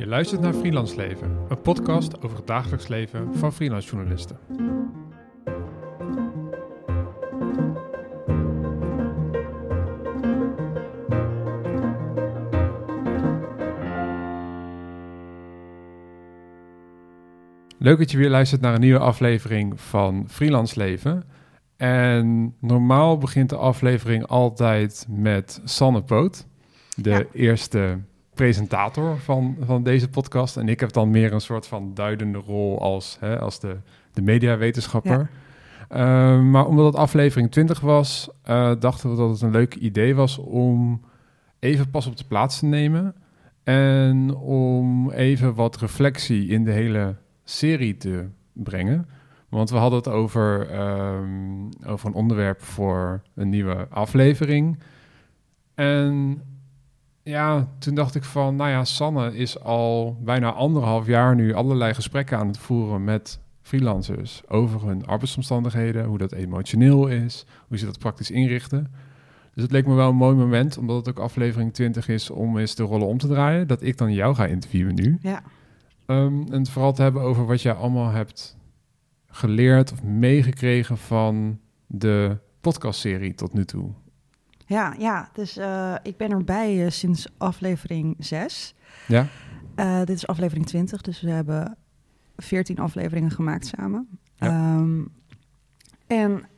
[0.00, 4.38] Je luistert naar Freelance Leven, een podcast over het dagelijks leven van freelance journalisten.
[17.78, 21.24] Leuk dat je weer luistert naar een nieuwe aflevering van Freelance Leven.
[21.76, 26.46] En normaal begint de aflevering altijd met Sanne Poot,
[26.96, 27.24] de Ja.
[27.32, 27.98] eerste
[28.40, 30.56] presentator van, van deze podcast.
[30.56, 33.76] En ik heb dan meer een soort van duidende rol als, hè, als de,
[34.12, 35.30] de mediawetenschapper.
[35.88, 40.14] Eh, maar omdat het aflevering 20 was, eh, dachten we dat het een leuk idee
[40.14, 41.00] was om
[41.58, 43.14] even pas op de plaats te nemen.
[43.64, 49.08] En om even wat reflectie in de hele serie te brengen.
[49.48, 54.78] Want we hadden het over, ehm, over een onderwerp voor een nieuwe aflevering.
[55.74, 56.42] En
[57.22, 61.94] ja, toen dacht ik van, nou ja, Sanne is al bijna anderhalf jaar nu allerlei
[61.94, 67.84] gesprekken aan het voeren met freelancers over hun arbeidsomstandigheden, hoe dat emotioneel is, hoe ze
[67.84, 68.92] dat praktisch inrichten.
[69.54, 72.58] Dus het leek me wel een mooi moment, omdat het ook aflevering 20 is, om
[72.58, 75.18] eens de rollen om te draaien, dat ik dan jou ga interviewen nu.
[75.20, 75.42] Ja.
[76.06, 78.56] Ehm, en het vooral te hebben over wat jij allemaal hebt
[79.26, 83.90] geleerd of meegekregen van de podcastserie tot nu toe.
[84.70, 88.74] Ja, ja, dus eh, ik ben erbij eh, sinds aflevering 6.
[89.06, 89.26] Ja?
[89.74, 91.76] Eh, dit is aflevering 20, dus we hebben
[92.36, 94.08] 14 afleveringen gemaakt samen.
[94.34, 94.46] Ja.
[94.46, 95.04] Ehm,
[96.06, 96.48] en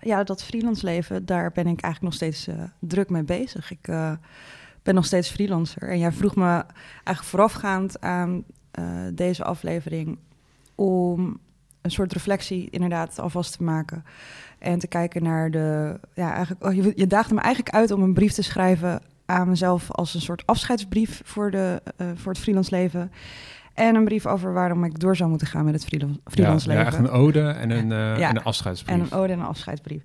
[0.00, 3.70] ja, dat freelance leven, daar ben ik eigenlijk nog steeds druk mee bezig.
[3.70, 3.86] Ik
[4.82, 5.88] ben nog steeds freelancer.
[5.88, 6.64] En jij vroeg me
[7.04, 8.44] eigenlijk voorafgaand aan
[9.14, 10.18] deze aflevering
[10.74, 11.40] om
[11.82, 14.04] een soort reflectie inderdaad alvast te maken.
[14.58, 15.98] En te kijken naar de.
[16.14, 19.48] Ja, eigenlijk, oh, je, je daagde me eigenlijk uit om een brief te schrijven aan
[19.48, 23.12] mezelf als een soort afscheidsbrief voor, de, eh, voor het freelance leven.
[23.74, 26.52] En een brief over waarom ik door zou moeten gaan met het freelance, ja, ja,
[26.66, 26.86] leven.
[26.86, 28.28] echt een ode en een, Ja.
[28.28, 28.94] en een afscheidsbrief.
[28.96, 30.02] En een ode en een afscheidsbrief.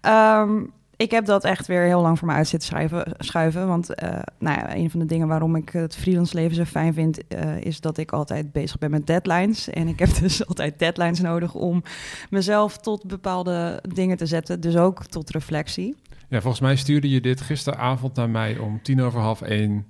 [0.00, 0.60] Ehm,
[1.02, 3.66] ik heb dat echt weer heel lang voor me uit zitten schrijven, schuiven.
[3.66, 6.94] Want eh, nou ja, een van de dingen waarom ik het freelance leven zo fijn
[6.94, 7.28] vind...
[7.28, 9.68] eh, is dat ik altijd bezig ben met deadlines.
[9.68, 11.82] En ik heb dus altijd deadlines nodig om
[12.30, 14.60] mezelf tot bepaalde dingen te zetten.
[14.60, 15.96] Dus ook tot reflectie.
[16.28, 19.86] Ja, volgens mij stuurde je dit gisteravond naar mij om tien over half één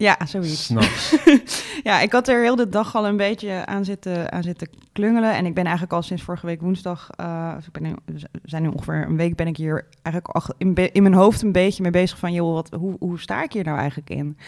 [0.00, 0.64] Ja, zoiets.
[0.64, 1.16] s'nachts.
[1.82, 5.34] Ja, ik had er heel de dag al een beetje aan zitten, aan zitten klungelen.
[5.34, 7.10] En ik ben eigenlijk al sinds vorige week woensdag...
[7.56, 7.94] dus ik ben nu,
[8.42, 11.52] zijn nu ongeveer een week ben ik hier eigenlijk al in, in mijn hoofd een
[11.52, 12.32] beetje mee bezig van...
[12.32, 14.38] joh, wat, hoe, hoe sta ik hier nou eigenlijk in?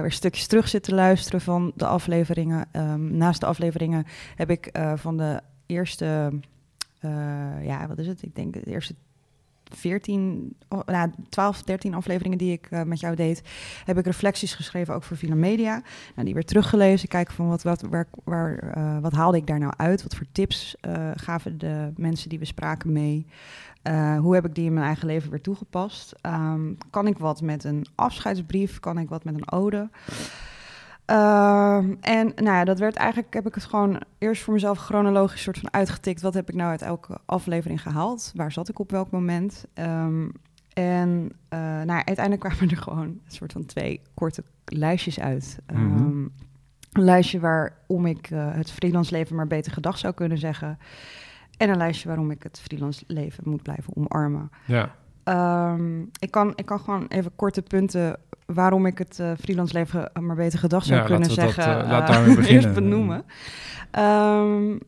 [0.00, 2.66] Weer stukjes terug zitten luisteren van de afleveringen.
[2.72, 4.06] Ehm, naast de afleveringen
[4.36, 6.32] heb ik eh, van de eerste...
[7.62, 8.22] ja, wat is het?
[8.22, 8.94] Ik denk de eerste
[9.74, 13.42] 14, oh, nou, 12, 13 afleveringen die ik eh, met jou deed,
[13.84, 15.82] heb ik reflecties geschreven ook voor Villa Media.
[16.14, 17.82] Nou, die weer teruggelezen, kijken van wat, wat,
[18.24, 20.02] waar, eh, wat haalde ik daar nou uit?
[20.02, 23.26] Wat voor tips eh, gaven de mensen die we spraken mee?
[24.20, 26.14] Hoe heb ik die in mijn eigen leven weer toegepast?
[26.20, 28.80] Ehm, kan ik wat met een afscheidsbrief?
[28.80, 29.88] Kan ik wat met een ode?
[31.06, 35.42] Ehm, en nou ja, dat werd eigenlijk, heb ik het gewoon eerst voor mezelf chronologisch
[35.42, 36.20] soort van uitgetikt.
[36.20, 38.32] Wat heb ik nou uit elke aflevering gehaald?
[38.34, 39.66] Waar zat ik op welk moment?
[39.74, 40.28] Ehm,
[40.72, 45.58] en eh, nou, ja, uiteindelijk kwamen er gewoon een soort van twee korte lijstjes uit.
[45.72, 45.80] Mhm.
[45.80, 46.24] Ehm,
[46.92, 50.78] een lijstje waarom ik eh, het freelance leven maar beter gedag zou kunnen zeggen.
[51.56, 54.50] En een lijstje waarom ik het freelance leven moet blijven omarmen.
[54.64, 54.94] Ja,
[56.18, 60.36] ik, kan, ik kan gewoon even korte punten waarom ik het eh, freelance leven maar
[60.36, 61.64] beter gedag zou Ja, kunnen dat, zeggen.
[61.82, 62.62] eh, laat eh, daarmee beginnen.
[62.62, 63.24] eerst benoemen.
[63.90, 64.78] Ehm,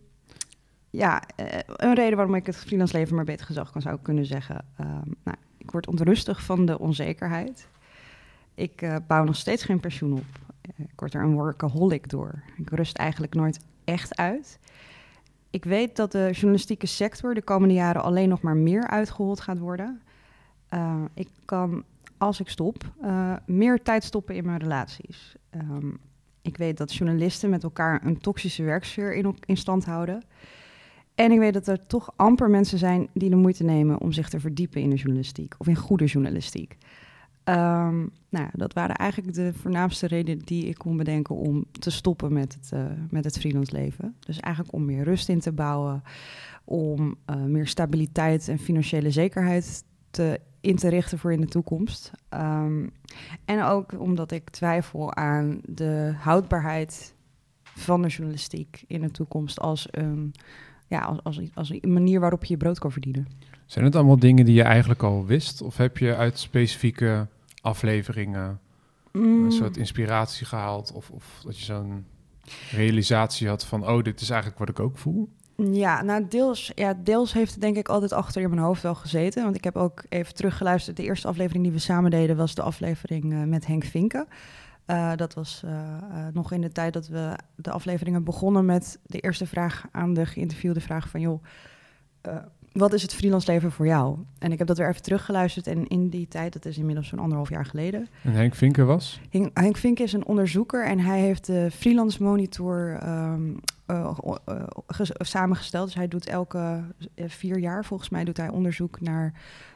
[0.90, 4.26] ja, eh, een reden waarom ik het freelance leven maar beter gedag kan zou kunnen
[4.26, 4.64] zeggen.
[4.76, 7.68] Ehm, nou, ik word onrustig van de onzekerheid.
[8.54, 10.24] Ik eh, bouw nog steeds geen pensioen op.
[10.60, 12.42] Eh, ik word er een workaholic door.
[12.56, 14.58] Ik rust eigenlijk nooit echt uit.
[15.50, 19.58] Ik weet dat de journalistieke sector de komende jaren alleen nog maar meer uitgehold gaat
[19.58, 20.00] worden.
[20.74, 21.84] Uh, ik kan,
[22.18, 25.36] als ik stop, uh, meer tijd stoppen in mijn relaties.
[25.54, 25.98] Um,
[26.42, 30.22] ik weet dat journalisten met elkaar een toxische werksfeer in, in stand houden.
[31.14, 34.28] En ik weet dat er toch amper mensen zijn die de moeite nemen om zich
[34.28, 36.76] te verdiepen in de journalistiek of in goede journalistiek.
[37.44, 42.32] Um, nou dat waren eigenlijk de voornaamste redenen die ik kon bedenken om te stoppen
[42.32, 44.16] met het, uh, met het freelance leven.
[44.20, 46.02] Dus eigenlijk om meer rust in te bouwen,
[46.64, 52.10] om uh, meer stabiliteit en financiële zekerheid te, in te richten voor in de toekomst.
[52.34, 52.90] Um,
[53.44, 57.14] en ook omdat ik twijfel aan de houdbaarheid
[57.62, 60.34] van de journalistiek in de toekomst als een,
[60.86, 63.28] ja, als, als, als een manier waarop je je brood kan verdienen.
[63.66, 65.62] Zijn het allemaal dingen die je eigenlijk al wist?
[65.62, 67.26] Of heb je uit specifieke
[67.60, 68.60] afleveringen
[69.12, 70.92] een Mm, soort inspiratie gehaald?
[70.92, 72.04] Of, of dat je zo'n
[72.70, 75.28] realisatie had van, oh, dit is eigenlijk wat ik ook voel?
[75.64, 78.94] Ja, nou deels, ja, deels heeft het denk ik altijd achter in mijn hoofd wel
[78.94, 79.42] gezeten.
[79.42, 80.96] Want ik heb ook even teruggeluisterd.
[80.96, 84.26] De eerste aflevering die we samen deden was de aflevering eh, met Henk Vinken.
[84.84, 85.72] Eh, dat was eh,
[86.32, 90.26] nog in de tijd dat we de afleveringen begonnen met de eerste vraag aan de
[90.26, 91.20] geïnterviewde vraag van...
[91.20, 91.42] joh,
[92.72, 94.18] wat is het freelance leven voor jou?
[94.38, 97.18] En ik heb dat weer even teruggeluisterd en in die tijd, dat is inmiddels zo'n
[97.18, 98.08] anderhalf jaar geleden...
[98.22, 99.20] En Henk Vinken was?
[99.30, 103.50] Henk, Henk Vink is een onderzoeker en hij heeft de Freelance Monitor ehm,
[103.88, 104.10] eh,
[104.44, 105.84] eh, ges- samengesteld.
[105.86, 106.82] Dus hij doet elke
[107.14, 109.32] eh, vier jaar, volgens mij, doet hij onderzoek naar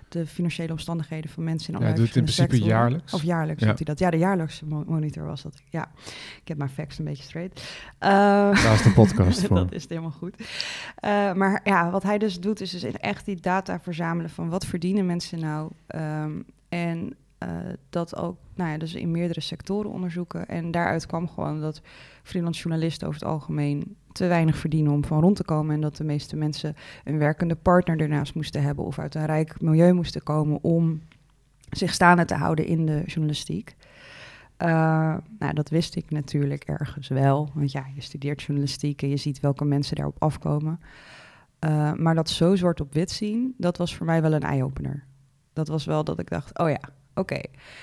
[0.09, 3.13] de financiële omstandigheden van mensen in Ja, allerlei hij doet het in principe jaarlijks.
[3.15, 3.69] Of jaarlijks Ja.
[3.69, 3.99] doet hij dat.
[3.99, 5.63] Ja, de jaarlijkse mo- monitor was dat.
[5.71, 5.91] Ja,
[6.43, 7.61] ik heb mijn facts een beetje straight.
[7.99, 8.09] Eh,
[8.65, 9.57] Daar is de podcast voor.
[9.57, 10.37] dat is helemaal goed.
[11.37, 15.07] Maar ja, wat hij dus doet, is dus echt die data verzamelen van wat verdienen
[15.07, 15.71] mensen nou.
[15.87, 16.33] Ehm,
[16.69, 20.49] en eh, dat ook, nou ja, dus in meerdere sectoren onderzoeken.
[20.49, 21.83] En daaruit kwam gewoon dat
[22.23, 25.75] freelance journalisten over het algemeen te weinig verdienen om van rond te komen.
[25.75, 29.61] En dat de meeste mensen een werkende partner ernaast moesten hebben of uit een rijk
[29.61, 31.01] milieu moesten komen om
[31.71, 33.77] zich staande te houden in de journalistiek.
[34.57, 34.69] Eh,
[35.39, 37.51] nou, dat wist ik natuurlijk ergens wel.
[37.55, 40.81] Want ja, je studeert journalistiek en je ziet welke mensen daarop afkomen.
[41.59, 45.05] Eh, maar dat zo zwart op wit zien, dat was voor mij wel een eye-opener.
[45.53, 46.81] Dat was wel dat ik dacht, oh ja,
[47.15, 47.41] oké.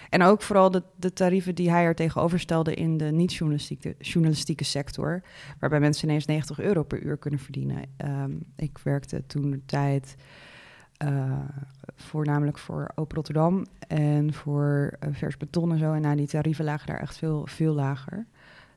[0.10, 4.64] En ook vooral de, de tarieven die hij er tegenover stelde in de niet-journalistieke journalistieke
[4.64, 5.22] sector.
[5.60, 7.84] Waarbij mensen ineens 90 euro per uur kunnen verdienen.
[7.98, 10.16] Ehm, ik werkte toen de tijd
[10.98, 11.40] eh,
[11.96, 15.94] voornamelijk voor Open Rotterdam en voor eh, vers beton en zo.
[15.94, 18.26] En nou, die tarieven lagen daar echt veel, veel lager.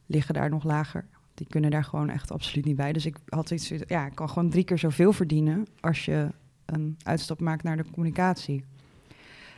[0.07, 1.07] Liggen daar nog lager.
[1.35, 2.93] Die kunnen daar gewoon echt absoluut niet bij.
[2.93, 6.29] Dus ik had iets, ja, ik kan gewoon drie keer zoveel verdienen als je
[6.65, 8.65] een uitstap maakt naar de communicatie.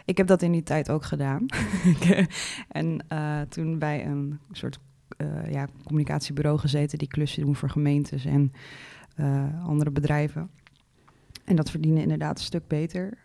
[0.04, 1.46] Ik heb dat in die tijd ook gedaan.
[2.68, 4.78] en eh, toen bij een soort
[5.16, 8.52] eh, ja, communicatiebureau gezeten die klussen doen voor gemeentes en
[9.16, 10.50] eh, andere bedrijven.
[11.44, 13.18] En dat verdiende inderdaad een stuk beter.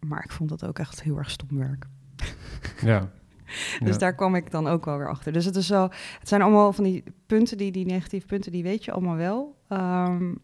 [0.00, 1.86] Maar ik vond dat ook echt heel erg stom werk.
[2.84, 3.10] Ja.
[3.80, 3.98] Dus Ja.
[3.98, 5.32] daar kwam ik dan ook wel weer achter.
[5.32, 5.82] Dus het is zo,
[6.18, 9.56] het zijn allemaal van die punten, die, die negatieve punten, die weet je allemaal wel.
[9.68, 10.34] Ehm,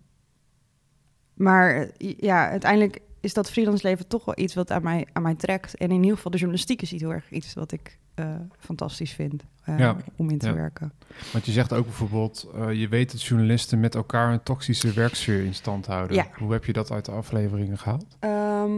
[1.35, 5.23] maar eh, ja, uiteindelijk is dat freelance leven toch wel iets wat aan mij, aan
[5.23, 5.77] mij trekt.
[5.77, 9.13] En in ieder geval de journalistiek is iets heel erg iets wat ik eh, fantastisch
[9.13, 9.97] vind eh, Ja.
[10.17, 10.55] om in te Ja.
[10.55, 10.93] werken.
[11.33, 15.45] Want je zegt ook bijvoorbeeld, eh, je weet dat journalisten met elkaar een toxische werksfeer
[15.45, 16.17] in stand houden.
[16.17, 16.27] Ja.
[16.39, 18.17] Hoe heb je dat uit de afleveringen gehaald?
[18.21, 18.75] Ehm,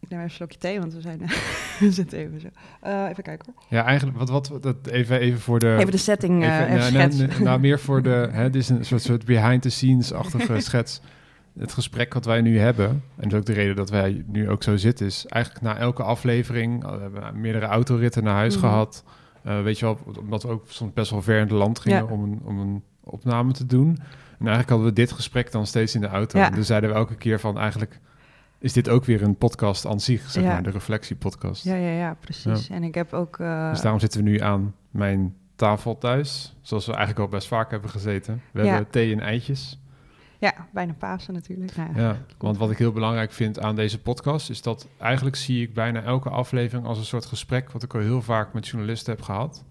[0.00, 1.18] ik neem even een slokje thee, want we zijn
[1.80, 2.48] we zitten even zo.
[3.08, 3.64] Even kijken hoor.
[3.68, 5.76] Ja, eigenlijk, wat, wat, dat, even, even voor de...
[5.78, 7.42] Even de setting Even- even, nou, nou, schetsen.
[7.44, 8.28] nou, meer voor de...
[8.32, 11.00] Hè, dit is een soort, soort behind-the-scenes-achtige schets.
[11.58, 14.50] Het gesprek wat wij nu hebben, en dat is ook de reden dat wij nu
[14.50, 18.64] ook zo zitten, is eigenlijk na elke aflevering, we hebben meerdere autoritten naar huis Mhm.
[18.66, 19.04] gehad.
[19.46, 21.98] Uh, weet je wel, omdat we ook soms best wel ver in het land gingen
[22.04, 22.12] Ja.
[22.12, 23.88] om, een, om een opname te doen.
[24.38, 26.38] En eigenlijk hadden we dit gesprek dan steeds in de auto.
[26.38, 26.46] Ja.
[26.46, 28.00] En dus zeiden we elke keer van eigenlijk
[28.58, 30.48] is dit ook weer een podcast aan zich, zeg Ja.
[30.52, 31.64] maar, de reflectiepodcast.
[31.64, 32.68] Ja, ja, ja, precies.
[32.68, 33.38] En ik heb ook...
[33.38, 36.56] eh, Dus daarom zitten we nu aan mijn tafel thuis.
[36.60, 38.42] Zoals we eigenlijk al best vaak hebben gezeten.
[38.52, 39.77] We hebben thee en eitjes.
[40.40, 41.76] Ja, bijna Pasen natuurlijk.
[41.76, 42.00] Nou ja.
[42.00, 44.50] Ja, want wat ik heel belangrijk vind aan deze podcast...
[44.50, 47.70] is dat eigenlijk zie ik bijna elke aflevering als een soort gesprek...
[47.70, 49.64] wat ik al heel vaak met journalisten heb gehad.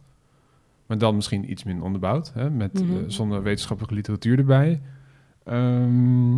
[0.85, 2.31] Maar dan misschien iets minder onderbouwd.
[2.33, 2.91] Hè, met, Mhm.
[2.97, 4.81] eh, zonder wetenschappelijke literatuur erbij.
[5.43, 6.37] Ehm,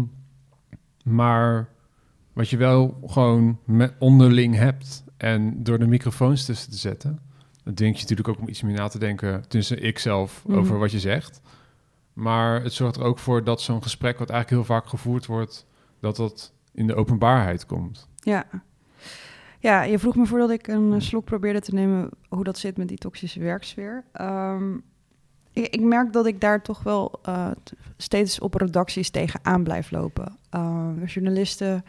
[1.03, 1.69] maar
[2.33, 5.03] wat je wel gewoon met onderling hebt...
[5.17, 7.19] en door de microfoons tussen te zetten...
[7.63, 9.47] dat dwingt je natuurlijk ook om iets meer na te denken...
[9.47, 10.57] tussen ik zelf Mhm.
[10.57, 11.41] over wat je zegt...
[12.19, 15.65] Maar het zorgt er ook voor dat zo'n gesprek, wat eigenlijk heel vaak gevoerd wordt,
[15.99, 18.07] dat dat in de openbaarheid komt.
[18.15, 18.45] Ja.
[19.59, 22.77] ja, je vroeg me voordat ik een eh, slok probeerde te nemen hoe dat zit
[22.77, 24.03] met die toxische werksfeer.
[24.11, 24.73] Ehm,
[25.51, 27.51] ik, ik merk dat ik daar toch wel eh,
[27.97, 30.37] steeds op redacties tegenaan blijf lopen.
[30.49, 31.85] Ehm, journalisten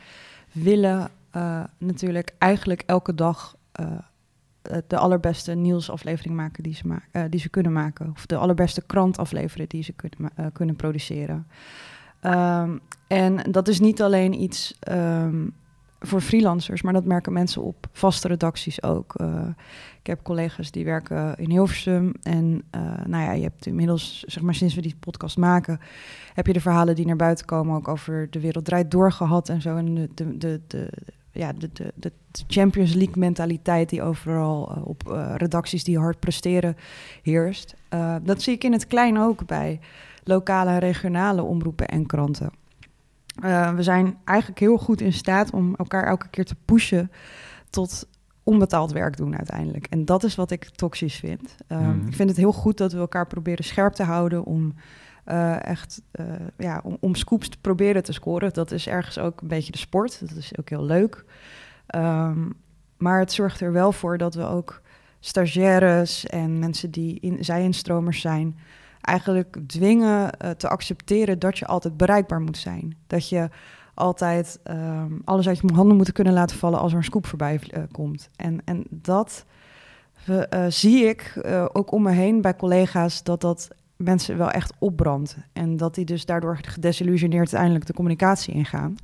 [0.52, 3.58] willen eh, natuurlijk eigenlijk elke dag
[4.86, 8.10] de allerbeste nieuwsaflevering maken die ze, ma- eh, die ze kunnen maken.
[8.10, 11.46] Of de allerbeste krant afleveren die ze kunnen, eh, kunnen produceren.
[12.20, 15.46] Ehm, en dat is niet alleen iets ehm,
[16.00, 19.14] voor freelancers, maar dat merken mensen op vaste redacties ook.
[19.14, 19.46] Eh,
[20.00, 22.12] ik heb collega's die werken in Hilversum.
[22.22, 25.80] En eh, nou ja, je hebt inmiddels, zeg maar sinds we die podcast maken,
[26.34, 29.48] heb je de verhalen die naar buiten komen ook over de wereld draait door gehad
[29.48, 29.76] en zo.
[29.76, 30.92] En de, de, de,
[31.32, 32.12] ja, de, de, de
[32.46, 36.76] Champions League mentaliteit die overal eh, op eh, redacties die hard presteren
[37.22, 37.74] heerst.
[37.88, 39.80] Eh, dat zie ik in het klein ook bij
[40.24, 42.50] lokale en regionale omroepen en kranten.
[43.74, 47.10] We zijn eigenlijk heel goed in staat om elkaar elke keer te pushen
[47.70, 48.08] tot
[48.42, 49.86] onbetaald werk doen uiteindelijk.
[49.86, 51.56] En dat is wat ik toxisch vind.
[51.68, 52.06] Mhm.
[52.06, 54.74] Ik vind het heel goed dat we elkaar proberen scherp te houden om
[55.24, 56.24] eh, echt eh,
[56.56, 58.52] ja, om, om scoops te proberen te scoren.
[58.52, 60.20] Dat is ergens ook een beetje de sport.
[60.28, 61.24] Dat is ook heel leuk.
[61.86, 62.48] Ehm,
[62.96, 64.80] maar het zorgt er wel voor dat we ook
[65.20, 68.58] stagiaires en mensen die in, zij-instromers zijn,
[69.00, 72.96] eigenlijk dwingen eh, te accepteren dat je altijd bereikbaar moet zijn.
[73.06, 73.48] Dat je
[73.94, 77.60] altijd ehm, alles uit je handen moet kunnen laten vallen als er een scoop voorbij
[77.92, 78.30] komt.
[78.36, 79.44] En, en dat
[80.68, 81.40] zie ik
[81.72, 83.68] ook om me heen bij collega's dat dat
[84.02, 85.36] mensen wel echt opbrandt.
[85.52, 88.96] En dat die dus daardoor gedesillusioneerd uiteindelijk de communicatie ingaan.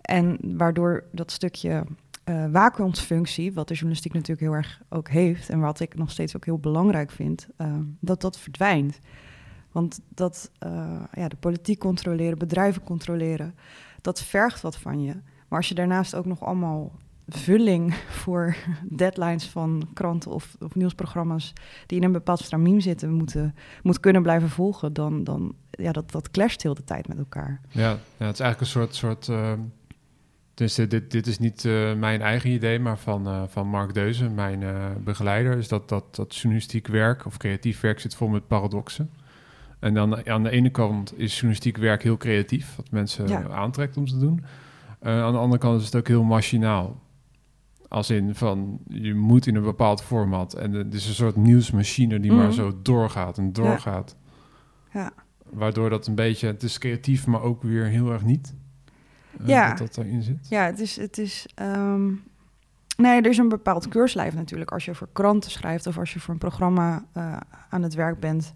[0.00, 1.84] En waardoor dat stukje
[2.50, 5.48] waakhondfunctie, wat de journalistiek natuurlijk heel erg ook heeft...
[5.48, 8.98] en wat ik nog steeds ook heel belangrijk vind, eh, dat dat verdwijnt.
[9.72, 13.54] Want dat eh, ja, de politiek controleren, bedrijven controleren,
[14.00, 15.12] dat vergt wat van je.
[15.48, 16.92] Maar als je daarnaast ook nog allemaal
[17.38, 18.56] vulling voor
[18.88, 21.52] deadlines van kranten of, of nieuwsprogramma's
[21.86, 26.10] die in een bepaald stramien zitten, moeten, moet kunnen blijven volgen, dan, dan ja, dat,
[26.10, 27.60] dat clasht heel de tijd met elkaar.
[27.68, 28.94] Ja, ja het is eigenlijk een soort...
[28.94, 29.28] soort
[30.54, 33.94] dus dit, dit, dit is niet eh, mijn eigen idee, maar van, eh, van Mark
[33.94, 35.56] Deuzen, mijn eh, begeleider.
[35.56, 39.10] Is dat, dat, dat journalistiek werk of creatief werk zit vol met paradoxen.
[39.78, 43.48] En dan aan de ene kant is journalistiek werk heel creatief, wat mensen Ja.
[43.48, 44.44] aantrekt om te doen.
[45.00, 47.00] Aan de andere kant is het ook heel machinaal.
[47.92, 50.54] Als in van, je moet in een bepaald format.
[50.54, 52.52] En het is een soort nieuwsmachine die maar Mhm.
[52.54, 54.16] zo doorgaat en doorgaat.
[54.92, 55.10] Ja.
[55.50, 58.54] Waardoor dat een beetje, het is creatief, maar ook weer heel erg niet.
[59.40, 59.68] Eh, Ja.
[59.68, 60.48] Dat dat daarin zit.
[60.48, 60.96] Ja, het is.
[60.96, 62.10] Het is ehm,
[62.96, 64.70] Nee, er is een bepaald keurslijf natuurlijk.
[64.72, 67.36] Als je voor kranten schrijft of als je voor een programma eh,
[67.70, 68.54] aan het werk bent,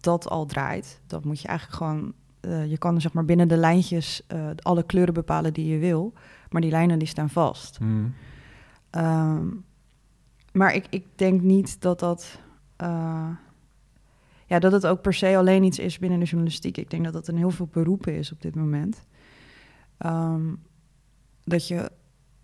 [0.00, 1.00] dat al draait.
[1.06, 2.12] Dat moet je eigenlijk gewoon.
[2.40, 4.26] eh, je kan zeg maar binnen de lijntjes
[4.62, 6.12] alle kleuren bepalen die je wil,
[6.50, 7.76] maar die lijnen die staan vast.
[7.78, 8.14] Hmm.
[8.90, 9.46] Ehm,
[10.52, 12.40] maar ik, ik denk niet dat dat.
[12.76, 13.28] eh,
[14.46, 16.76] ja, dat het ook per se alleen iets is binnen de journalistiek.
[16.76, 19.06] Ik denk dat dat in heel veel beroepen is op dit moment.
[19.98, 20.54] Ehm,
[21.44, 21.90] dat je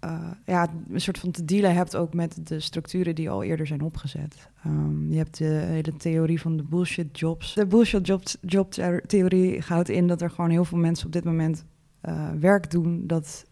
[0.01, 3.67] eh, ja, een soort van te dealen hebt ook met de structuren die al eerder
[3.67, 4.49] zijn opgezet.
[4.65, 7.55] Ehm, je hebt de hele theorie van de bullshit jobs.
[7.55, 8.73] De bullshit job, job
[9.07, 11.65] theorie houdt in dat er gewoon heel veel mensen op dit moment
[12.01, 13.45] eh, werk doen dat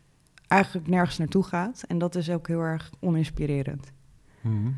[0.52, 1.84] eigenlijk nergens naartoe gaat.
[1.88, 3.92] En dat is ook heel erg oninspirerend.
[4.40, 4.76] Hmm.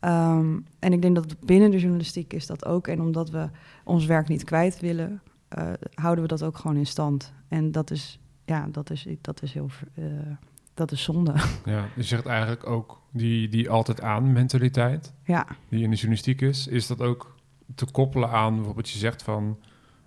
[0.00, 2.86] Ehm, en ik denk dat binnen de journalistiek is dat ook.
[2.86, 3.48] En omdat we
[3.84, 7.32] ons werk niet kwijt willen, eh, houden we dat ook gewoon in stand.
[7.48, 10.04] En dat is, ja, dat is, dat is heel, eh,
[10.74, 11.34] dat is zonde.
[11.64, 16.40] Ja, je zegt eigenlijk ook die, die altijd aan mentaliteit, ja, die in de journalistiek
[16.40, 17.36] is, is dat ook
[17.74, 19.58] te koppelen aan bijvoorbeeld je zegt van,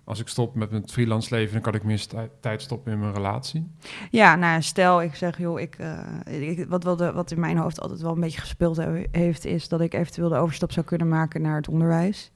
[0.04, 2.06] als ik stop met mijn freelance leven, dan kan ik meer
[2.40, 3.70] tijd stoppen in mijn relatie.
[4.10, 8.00] ja nou, stel ik zeg, joh, ik, eh, ik, wat, wat in mijn hoofd altijd
[8.00, 11.42] wel een beetje gespeeld he- heeft, is dat ik eventueel de overstap zou kunnen maken
[11.42, 12.30] naar het onderwijs.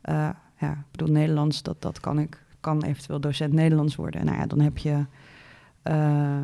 [0.00, 2.42] Eh, ja, ik bedoel, Nederlands, dat, dat kan ik.
[2.60, 4.24] kan eventueel docent Nederlands worden.
[4.24, 5.06] Nou ja, dan heb je
[5.82, 6.38] eh,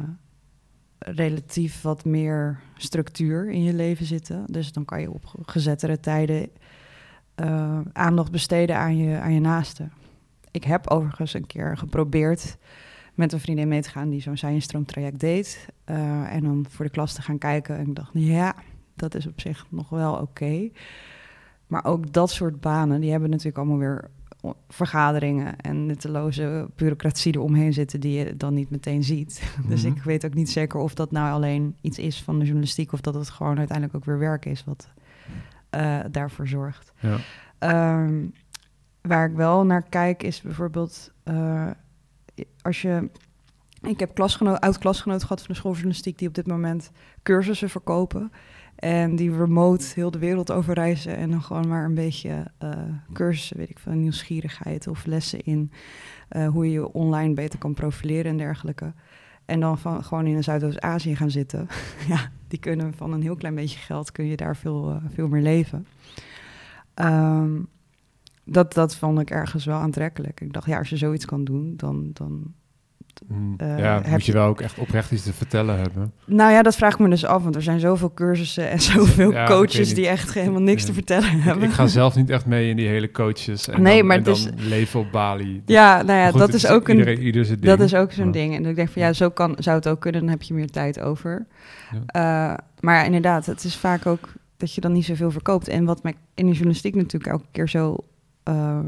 [0.98, 4.44] relatief wat meer structuur in je leven zitten.
[4.46, 6.50] Dus dan kan je op gezettere tijden
[7.92, 9.92] aandacht besteden aan je, aan je naasten.
[10.50, 12.56] Ik heb overigens een keer geprobeerd
[13.14, 15.68] met een vriendin mee te gaan die zo'n zijnstroomtraject deed.
[15.84, 17.76] eh, en dan voor de klas te gaan kijken.
[17.78, 18.54] En ik dacht, ja,
[18.94, 20.68] dat is op zich nog wel oké.
[21.66, 24.10] Maar ook dat soort banen, die hebben natuurlijk allemaal weer
[24.68, 29.42] vergaderingen en nutteloze bureaucratie eromheen zitten die je dan niet meteen ziet.
[29.68, 29.96] Dus Mhm.
[29.96, 33.00] ik weet ook niet zeker of dat nou alleen iets is van de journalistiek of
[33.00, 34.88] dat het gewoon uiteindelijk ook weer werk is wat
[35.70, 36.92] eh, daarvoor zorgt.
[37.00, 37.16] Ja.
[37.58, 38.24] Ehm,
[39.02, 41.70] waar ik wel naar kijk is bijvoorbeeld eh,
[42.62, 43.10] als je.
[43.82, 46.90] Ik heb klasgenoot, oud-klasgenoot gehad van de schooljournalistiek die op dit moment
[47.22, 48.32] cursussen verkopen.
[48.76, 52.70] En die remote heel de wereld over reizen en dan gewoon maar een beetje eh,
[53.12, 55.72] cursussen, weet ik van nieuwsgierigheid of lessen in
[56.28, 58.92] eh, hoe je je online beter kan profileren en dergelijke.
[59.44, 61.68] En dan van, gewoon in Zuidoost-Azië gaan zitten.
[62.08, 65.42] ja, die kunnen van een heel klein beetje geld kun je daar veel, veel meer
[65.42, 65.86] leven.
[66.94, 67.58] Ehm,
[68.52, 70.40] dat, dat vond ik ergens wel aantrekkelijk.
[70.40, 72.10] Ik dacht, ja, als je zoiets kan doen, dan...
[72.12, 72.52] dan
[73.28, 73.54] Hmm.
[73.56, 76.12] Eh, ja, moet je wel ook echt oprecht iets te vertellen hebben.
[76.26, 79.32] nou ja, dat vraag ik me dus af, want er zijn zoveel cursussen en zoveel
[79.32, 81.68] Ja, coaches die echt helemaal niks te vertellen Ik, hebben.
[81.68, 84.24] ik ga zelf niet echt mee in die hele coaches en Nee, dan, maar en
[84.24, 85.62] is- dan leven op Bali.
[85.66, 86.96] Ja, nou ja, goed, dat is ook een...
[86.98, 87.76] iedereen, ieder zijn ding.
[87.76, 88.32] Dat is ook zo'n Ja.
[88.32, 88.54] ding.
[88.54, 90.70] En ik denk van ja, zo kan, zou het ook kunnen, dan heb je meer
[90.70, 91.46] tijd over.
[92.06, 92.22] Eh,
[92.80, 95.68] maar ja, inderdaad, het is vaak ook dat je dan niet zoveel verkoopt.
[95.68, 97.96] En wat mij in de journalistiek natuurlijk elke keer zo.
[98.50, 98.80] Eh,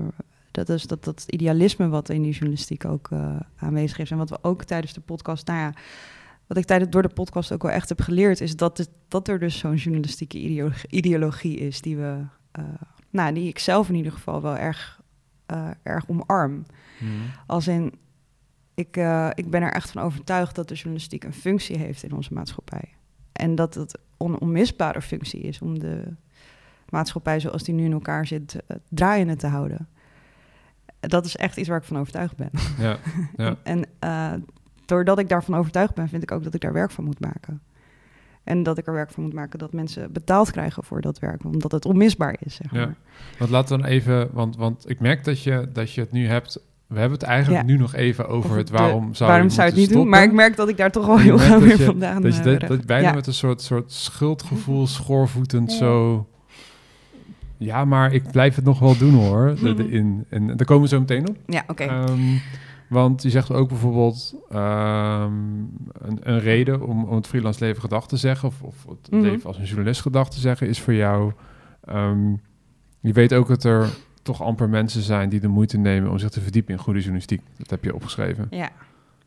[0.51, 4.11] dat is dat, dat idealisme wat in die journalistiek ook eh, aanwezig is.
[4.11, 5.73] En wat we ook tijdens de podcast, nou ja,
[6.47, 9.29] wat ik tijdens door de podcast ook wel echt heb geleerd, is dat, het, dat
[9.29, 12.25] er dus zo'n journalistieke ideologie, ideologie is die we,
[12.59, 12.65] uh,
[13.11, 15.01] nou, die ik zelf in ieder geval wel erg,
[15.83, 16.65] erg omarm.
[16.99, 17.11] Mhm.
[17.47, 17.93] Als in,
[18.75, 18.97] ik,
[19.35, 22.95] ik ben er echt van overtuigd dat de journalistiek een functie heeft in onze maatschappij.
[23.33, 26.15] En dat het een onmisbare functie is om de
[26.93, 28.57] maatschappij zoals die nu in elkaar zit
[28.89, 29.89] draaiende te houden.
[31.01, 32.51] Dat is echt iets waar ik van overtuigd ben.
[32.79, 32.97] Ja,
[33.45, 33.57] ja.
[33.63, 34.33] en uh,
[34.87, 37.61] doordat ik daarvan overtuigd ben, vind ik ook dat ik daar werk van moet maken.
[38.45, 41.45] En dat ik er werk van moet maken dat mensen betaald krijgen voor dat werk,
[41.45, 42.55] omdat het onmisbaar is.
[42.55, 42.81] Zeg maar.
[42.81, 42.95] Ja,
[43.39, 46.27] want laten we dan even, want, want ik merk dat je, dat je het nu
[46.27, 46.61] hebt.
[46.87, 47.73] We hebben het eigenlijk Ja.
[47.73, 50.09] nu nog even over Of het de- waarom zou waarom je zou het niet doen?
[50.09, 52.59] Maar ik merk dat ik daar toch wel heel dat weer vandaan Dat je eh,
[52.61, 53.15] dat, dat bijna ja.
[53.15, 55.77] met een soort, soort schuldgevoel, schoorvoetend Ja.
[55.79, 56.27] zo...
[57.65, 59.55] Ja, maar ik blijf het nog wel doen hoor.
[59.63, 59.93] De, de Mhm.
[59.95, 61.37] in, en daar komen we zo meteen op.
[61.47, 61.83] Ja, oké.
[61.85, 62.21] Ehm,
[62.89, 65.33] want je zegt ook bijvoorbeeld ehm,
[65.93, 69.23] een, een reden om, om het freelance leven gedag te zeggen, of, of het Mhm.
[69.23, 71.33] leven als een journalist gedag te zeggen, is voor jou.
[71.85, 72.31] ehm,
[73.01, 73.89] je weet ook dat er
[74.23, 77.41] toch amper mensen zijn die de moeite nemen om zich te verdiepen in goede journalistiek.
[77.57, 78.47] Dat heb je opgeschreven.
[78.51, 78.71] ja.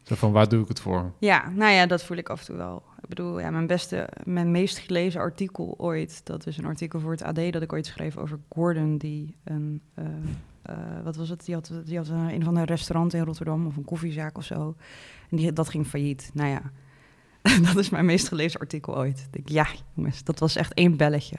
[0.06, 1.12] Zo van waar doe ik het voor?
[1.20, 2.84] ja, nou ja, dat voel ik af en toe wel.
[3.02, 7.12] Ik bedoel, ja, mijn beste, mijn meest gelezen artikel ooit, dat is een artikel voor
[7.12, 10.06] het AD dat ik ooit schreef over Gordon, die een, eh,
[10.62, 13.68] eh, wat was het, die had, die had een, een van de restaurant in Rotterdam
[13.68, 14.76] of een koffiezaak of zo.
[15.30, 16.32] En die, dat ging failliet.
[16.34, 16.62] Nou ja,
[17.74, 19.20] dat is mijn meest gelezen artikel ooit.
[19.20, 21.38] Ik denk, ja, jongens, dat was echt één belletje.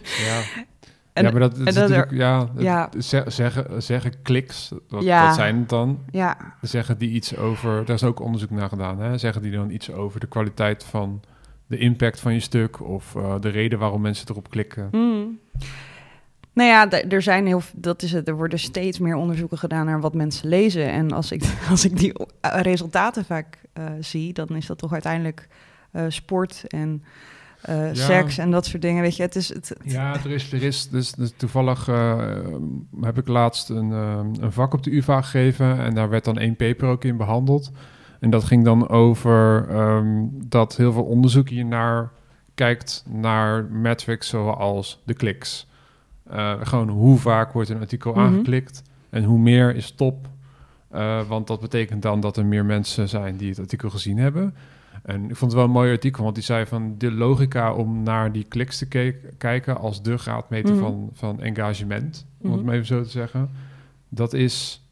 [0.00, 0.42] Ja,
[1.12, 2.88] En- ja maar dat, is dat er- ja,
[3.26, 5.32] zeggen, zeggen kliks, wat, Ja.
[5.32, 5.98] zijn het dan?
[6.10, 9.18] Ja, Zeggen die iets over, daar is ook onderzoek naar gedaan, hè?
[9.18, 11.20] zeggen die dan iets over de kwaliteit van
[11.66, 14.88] de impact van je stuk of eh, de reden waarom mensen erop klikken?
[14.92, 15.38] Mm.
[16.54, 18.28] Nou ja, er zijn heel, dat is het.
[18.28, 20.90] Er worden steeds meer onderzoeken gedaan naar wat mensen lezen.
[20.90, 25.48] En als ik, als ik die resultaten vaak eh, zie, dan is dat toch uiteindelijk
[25.92, 27.02] eh, sport en
[27.66, 27.94] Ja.
[27.94, 29.02] seks en dat soort dingen.
[29.02, 29.68] Weet je, het is het.
[29.68, 32.20] het- Ja, er is, er is dus, dus toevallig eh,
[33.00, 36.38] heb ik laatst een, eh, een vak op de UvA gegeven en daar werd dan
[36.38, 37.70] één paper ook in behandeld.
[38.20, 42.10] En dat ging dan over ehm, dat heel veel onderzoek hiernaar
[42.54, 45.66] kijkt naar metrics zoals de kliks.
[46.62, 48.20] Gewoon hoe vaak wordt een artikel Mhm.
[48.20, 50.28] aangeklikt en hoe meer is top.
[51.28, 54.54] Want dat betekent dan dat er meer mensen zijn die het artikel gezien hebben.
[55.02, 58.02] En ik vond het wel een mooi artikel, want die zei van de logica om
[58.02, 60.82] naar die kliks te ke- kijken als de graadmeter Mhm.
[60.82, 62.64] van, van engagement, om het Mhm.
[62.66, 63.50] maar even zo te zeggen,
[64.08, 64.86] dat is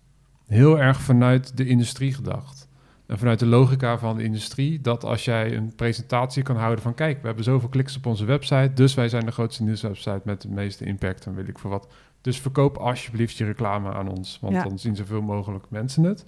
[0.47, 2.69] heel erg vanuit de industrie gedacht.
[3.07, 6.95] En vanuit de logica van de industrie, dat als jij een presentatie kan houden van
[6.95, 10.43] kijk, we hebben zoveel kliks op onze website, dus wij zijn de grootste nieuwswebsite met
[10.43, 11.89] de meeste impact en weet ik veel wat.
[12.21, 14.63] Dus verkoop alsjeblieft je reclame aan ons, want Ja.
[14.63, 16.25] dan zien zoveel mogelijk mensen het.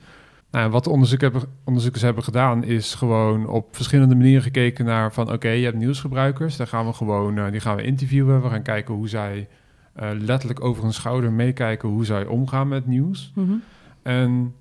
[0.53, 5.13] Nou, wat de onderzoek hebben, onderzoekers hebben gedaan, is gewoon op verschillende manieren gekeken naar
[5.13, 8.43] van oké, je hebt nieuwsgebruikers, daar gaan we gewoon, eh, die gaan we interviewen.
[8.43, 9.49] We gaan kijken hoe zij
[9.93, 13.33] eh, letterlijk over hun schouder meekijken hoe zij omgaan met nieuws.
[13.35, 13.53] Mhm.
[14.03, 14.55] En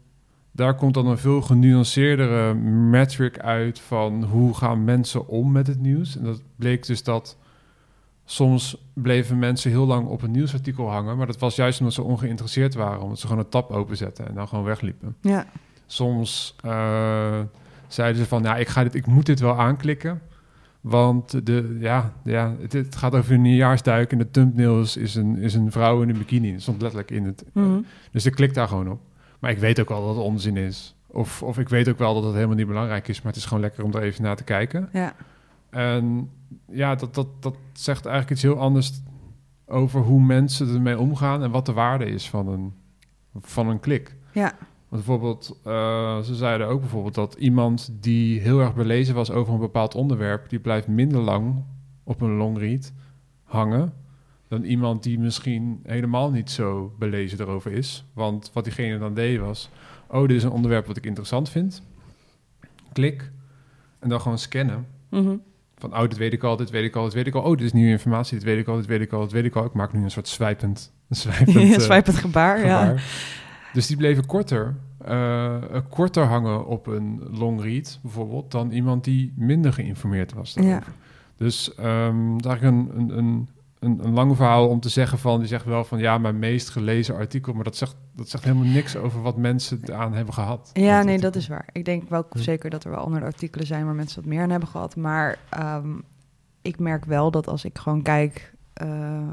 [0.51, 5.79] daar komt dan een veel genuanceerdere metric uit van hoe gaan mensen om met het
[5.79, 6.17] nieuws.
[6.17, 7.37] En dat bleek dus dat
[8.25, 12.01] soms bleven mensen heel lang op een nieuwsartikel hangen, maar dat was juist omdat ze
[12.01, 15.15] ongeïnteresseerd waren, omdat ze gewoon een tab openzetten en dan gewoon wegliepen.
[15.21, 15.45] Ja,
[15.91, 17.39] Soms eh,
[17.87, 20.21] zeiden ze van, ja, ik, ga dit, ik moet dit wel aanklikken.
[20.81, 25.15] Want de, ja, ja, het, het gaat over een nieuwjaarsduik en de thumbnail is, is,
[25.15, 26.51] een, is een vrouw in een bikini.
[26.51, 27.43] Dat stond letterlijk in het.
[27.43, 27.79] eh, Mhm.
[28.11, 28.99] dus ik klik daar gewoon op.
[29.39, 30.95] Maar ik weet ook wel dat het onzin is.
[31.07, 33.45] Of, of ik weet ook wel dat het helemaal niet belangrijk is, maar het is
[33.47, 34.89] gewoon lekker om er even naar te kijken.
[34.93, 35.13] ja.
[35.69, 36.29] En
[36.71, 39.01] ja, dat, dat, dat zegt eigenlijk iets heel anders
[39.65, 42.73] over hoe mensen ermee omgaan en wat de waarde is van een,
[43.41, 44.15] van een klik.
[44.33, 44.53] Ja.
[44.91, 49.53] Want bijvoorbeeld, eh, ze zeiden ook bijvoorbeeld dat iemand die heel erg belezen was over
[49.53, 51.63] een bepaald onderwerp, die blijft minder lang
[52.03, 52.93] op een longread
[53.43, 53.93] hangen
[54.51, 58.05] dan iemand die misschien helemaal niet zo belezen erover is.
[58.13, 59.69] Want wat diegene dan deed was,
[60.07, 61.81] oh, dit is een onderwerp wat ik interessant vind.
[62.93, 63.31] Klik.
[63.99, 64.87] En dan gewoon scannen.
[65.09, 65.35] Mhm.
[65.77, 67.41] Van, oh, dit weet ik al, dit weet ik al, dit weet ik al.
[67.41, 69.45] Oh, dit is nieuwe informatie, dit weet ik al, dit weet ik al, dit weet
[69.45, 69.65] ik al.
[69.65, 71.17] Ik maak nu een soort swijpend, een
[71.55, 72.95] eh, Swipe het gebaar, ja.
[73.73, 78.51] Dus die bleven korter, eh, eh, korter hangen op een long read bijvoorbeeld...
[78.51, 80.83] dan iemand die minder geïnformeerd was Ja.
[81.35, 85.39] Dus ehm daar is een, een, een, een, een lang verhaal om te zeggen van...
[85.39, 87.53] die zegt wel van, ja, mijn meest gelezen artikel...
[87.53, 90.69] maar dat zegt, dat zegt helemaal niks over wat mensen aan hebben gehad.
[90.73, 91.69] Ja, nee, dat is waar.
[91.71, 94.49] Ik denk wel zeker dat er wel andere artikelen zijn waar mensen wat meer aan
[94.49, 94.95] hebben gehad.
[94.95, 95.99] Maar ehm,
[96.61, 99.29] ik merk wel dat als ik gewoon kijk eh,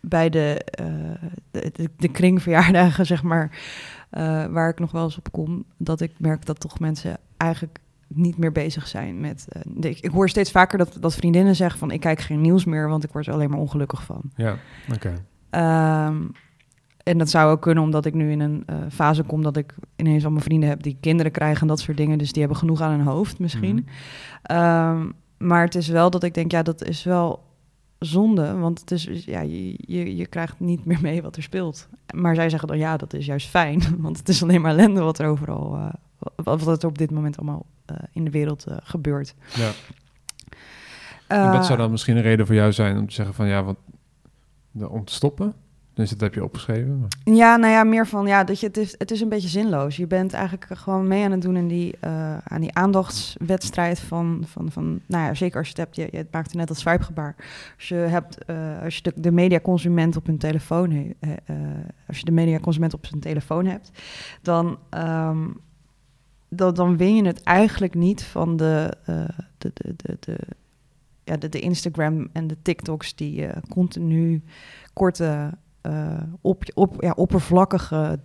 [0.00, 0.86] bij de, eh,
[1.50, 3.58] de, de, kringverjaardagen, zeg maar,
[4.10, 7.78] eh, waar ik nog wel eens op kom, dat ik merk dat toch mensen eigenlijk
[8.08, 9.46] niet meer bezig zijn met.
[9.48, 12.64] eh, de- ik hoor steeds vaker dat, dat vriendinnen zeggen van ik kijk geen nieuws
[12.64, 14.20] meer, want ik word er alleen maar ongelukkig van.
[14.36, 14.56] Ja,
[14.94, 15.12] oké.
[15.50, 16.22] Ehm,
[17.02, 20.22] en dat zou ook kunnen omdat ik nu in een fase kom dat ik ineens
[20.24, 22.18] allemaal vrienden heb die kinderen krijgen en dat soort dingen.
[22.18, 23.74] Dus die hebben genoeg aan hun hoofd misschien.
[23.74, 23.84] Mhm.
[24.42, 27.44] Ehm, maar het is wel dat ik denk, ja, dat is wel
[27.98, 28.54] zonde.
[28.54, 31.88] Want het is, ja, je, je, je krijgt niet meer mee wat er speelt.
[32.14, 33.82] Maar zij zeggen dan, ja, dat is juist fijn.
[34.02, 35.88] Want het is alleen maar ellende wat er overal, eh,
[36.34, 39.34] wat, wat er op dit moment allemaal eh, in de wereld eh, gebeurt.
[39.54, 39.70] Ja.
[41.26, 43.62] En dat zou dan misschien een reden voor jou zijn om te zeggen van ja,
[43.64, 43.76] wat,
[44.70, 45.54] de- om te stoppen.
[45.96, 47.06] Dus dat heb je opgeschreven.
[47.24, 49.96] Ja, nou ja, meer van ja, dat je het is, het is een beetje zinloos.
[49.96, 54.42] Je bent eigenlijk gewoon mee aan het doen in die, eh, aan die aandachtswedstrijd van,
[54.46, 57.34] van, van, nou ja, zeker als je het hebt, je, je maakte net dat swipegebaar.
[57.76, 61.56] Als je hebt, eh, als je de, mediaconsument op hun telefoon, eh, eh,
[62.06, 63.90] als je de mediaconsument op zijn telefoon hebt,
[64.42, 65.48] dan, ehm,
[66.48, 69.28] dan, dan win je het eigenlijk niet van de, eh,
[69.58, 70.38] de, de, de, de,
[71.26, 74.42] ja, de, de Instagram en de TikToks die eh, continu
[74.92, 75.48] korte eh,
[76.40, 78.20] op, op, ja, oppervlakkige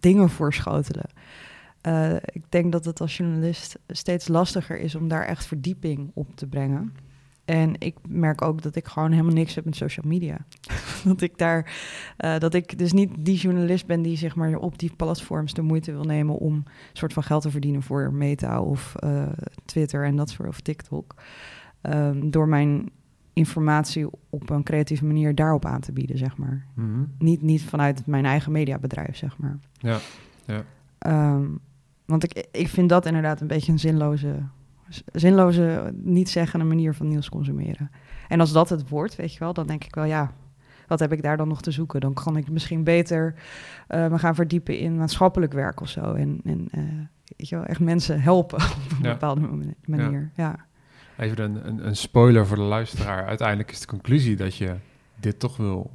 [0.00, 1.06] dingen voorschotelen.
[1.82, 6.36] Eh, ik denk dat het als journalist steeds lastiger is om daar echt verdieping op
[6.36, 6.94] te brengen.
[7.44, 10.46] En ik merk ook dat ik gewoon helemaal niks heb met social media.
[11.04, 11.72] dat ik daar,
[12.16, 15.62] eh, dat ik dus niet die journalist ben die zeg maar op die platforms de
[15.62, 19.26] moeite wil nemen om soort van geld te verdienen voor Meta of eh,
[19.64, 21.14] Twitter en dat soort of TikTok.
[21.80, 22.90] Ehm, door mijn
[23.32, 26.66] informatie op een creatieve manier daarop aan te bieden, zeg maar.
[26.74, 27.02] Mhm.
[27.18, 29.58] Niet, niet vanuit mijn eigen mediabedrijf, zeg maar.
[29.78, 29.98] Ja,
[30.46, 30.62] ja.
[30.98, 31.44] Ehm,
[32.04, 34.34] want ik, ik vind dat inderdaad een beetje een zinloze,
[35.12, 37.90] zinloze, niet zeggende manier van nieuws consumeren.
[38.28, 40.32] En als dat het wordt, weet je wel, dan denk ik wel, ja,
[40.86, 42.00] wat heb ik daar dan nog te zoeken?
[42.00, 43.34] Dan kan ik misschien beter
[43.88, 46.12] eh, me gaan verdiepen in maatschappelijk werk of zo.
[46.12, 46.82] En, en eh,
[47.36, 49.12] weet je wel, echt mensen helpen op een Ja.
[49.12, 50.30] bepaalde mani- manier.
[50.36, 50.66] Ja.
[51.18, 53.26] Even een, een, een spoiler voor de luisteraar.
[53.26, 54.74] Uiteindelijk is de conclusie dat je
[55.20, 55.90] dit toch wil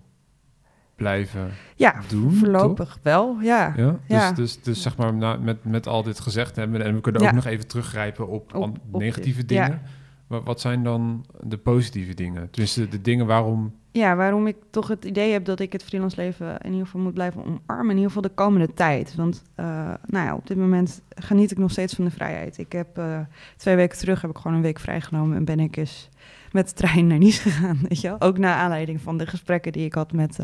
[0.95, 2.33] blijven Ja, doen.
[2.33, 3.73] voorlopig wel, ja.
[3.75, 3.95] toch?
[4.07, 4.31] Ja?
[4.31, 7.21] Dus, dus, dus zeg maar, na, met, met al dit gezegd hebben, en we kunnen
[7.21, 7.27] Ja.
[7.27, 9.81] ook nog even teruggrijpen op, Op- an- op negatieve dingen.
[10.27, 12.47] Wat, wat zijn dan de positieve dingen?
[12.51, 13.73] Dus de dingen waarom.
[13.97, 17.01] Ja, waarom ik toch het idee heb dat ik het freelance leven in ieder geval
[17.01, 17.89] moet blijven omarmen.
[17.89, 19.15] In ieder geval de komende tijd.
[19.15, 19.65] Want uh,
[20.05, 22.57] nou ja, op dit moment geniet ik nog steeds van de vrijheid.
[22.57, 23.19] Ik heb uh,
[23.55, 26.09] twee weken terug heb ik gewoon een week vrijgenomen en ben ik eens
[26.51, 27.79] met de trein naar Nice gegaan.
[27.89, 28.21] Weet je wel?
[28.21, 30.39] Ook naar aanleiding van de gesprekken die ik had met,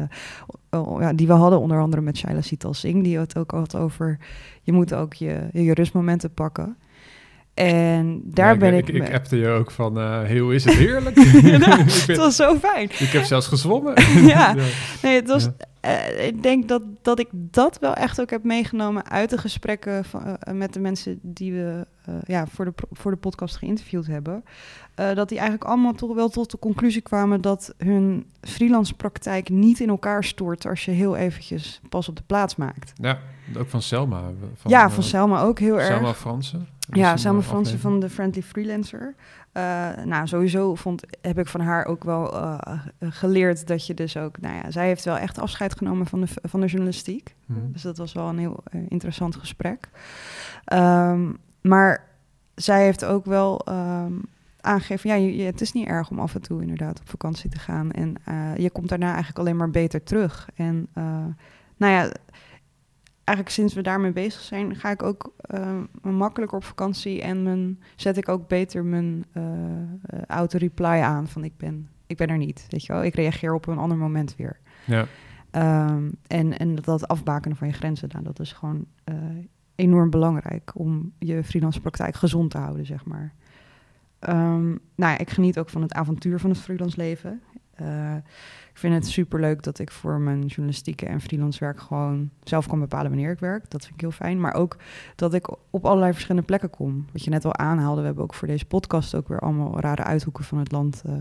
[0.70, 3.76] oh, ja, die we hadden, onder andere met Shaila Sital Singh, die het ook had
[3.76, 4.20] over
[4.62, 6.78] je moet ook je, je rustmomenten pakken.
[7.54, 8.89] En daar Ja, ik, ben ik.
[8.89, 9.13] ik.
[9.13, 11.16] Appte je ook van, uh, heel is het heerlijk.
[11.42, 12.84] ja, nou, het was zo fijn.
[12.84, 13.94] Ik heb zelfs gezwommen.
[14.26, 14.56] ja.
[15.02, 15.50] nee, het was.
[15.86, 20.06] Uh, ik denk dat, dat ik dat wel echt ook heb meegenomen uit de gesprekken
[20.06, 21.86] van, uh, met de mensen die we
[22.26, 24.44] ja, voor, de, voor de podcast geïnterviewd hebben.
[24.96, 29.80] Dat die eigenlijk allemaal toch wel tot de conclusie kwamen dat hun freelance praktijk niet
[29.80, 32.94] in elkaar stort als je heel eventjes pas op de plaats maakt.
[32.96, 33.20] Ja,
[33.58, 34.22] ook van Selma.
[34.56, 35.88] Van, ja, van Selma ook heel erg.
[35.88, 36.68] Selma Fransen.
[36.91, 39.15] Ja, Selma Fransen van de Friendly Freelancer.
[39.54, 42.58] Uh, nou, sowieso vond, heb ik van haar ook wel uh,
[43.00, 44.41] geleerd dat je dus ook...
[44.41, 47.36] Nou ja, zij heeft wel echt afscheid genomen van de, van de journalistiek.
[47.46, 47.72] Hmm.
[47.72, 49.89] Dus dat was wel een heel uh, interessant gesprek.
[50.74, 52.08] Um, maar
[52.56, 54.22] zij heeft ook wel um,
[54.62, 55.10] aangegeven...
[55.10, 57.91] Ja, je, het is niet erg om af en toe inderdaad op vakantie te gaan.
[57.91, 58.15] En
[58.58, 60.50] je komt daarna eigenlijk alleen maar beter terug.
[60.56, 60.88] En
[61.78, 62.12] nou ja
[63.24, 67.80] eigenlijk sinds we daarmee bezig zijn, ga ik ook uh, makkelijker op vakantie en mijn,
[67.96, 72.38] zet ik ook beter mijn uh, uh, auto-reply aan van ik ben, ik ben er
[72.38, 73.04] niet, weet je wel.
[73.04, 74.60] Ik reageer op een ander moment weer.
[74.86, 75.06] Ja.
[75.92, 79.16] Um, en, en dat afbakenen van je grenzen, nou, dat is gewoon uh,
[79.76, 83.34] enorm belangrijk om je freelance praktijk gezond te houden, zeg maar.
[84.30, 87.42] Um, nou ja, ik geniet ook van het avontuur van het freelance leven.
[87.82, 88.16] Uh,
[88.70, 92.80] ik vind het superleuk dat ik voor mijn journalistieke en freelance werk gewoon zelf kan
[92.80, 93.70] bepalen wanneer ik werk.
[93.70, 94.40] Dat vind ik heel fijn.
[94.40, 94.78] Maar ook
[95.16, 97.06] dat ik op allerlei verschillende plekken kom.
[97.12, 100.04] Wat je net al aanhaalde, we hebben ook voor deze podcast ook weer allemaal rare
[100.04, 101.14] uithoeken van het land uh,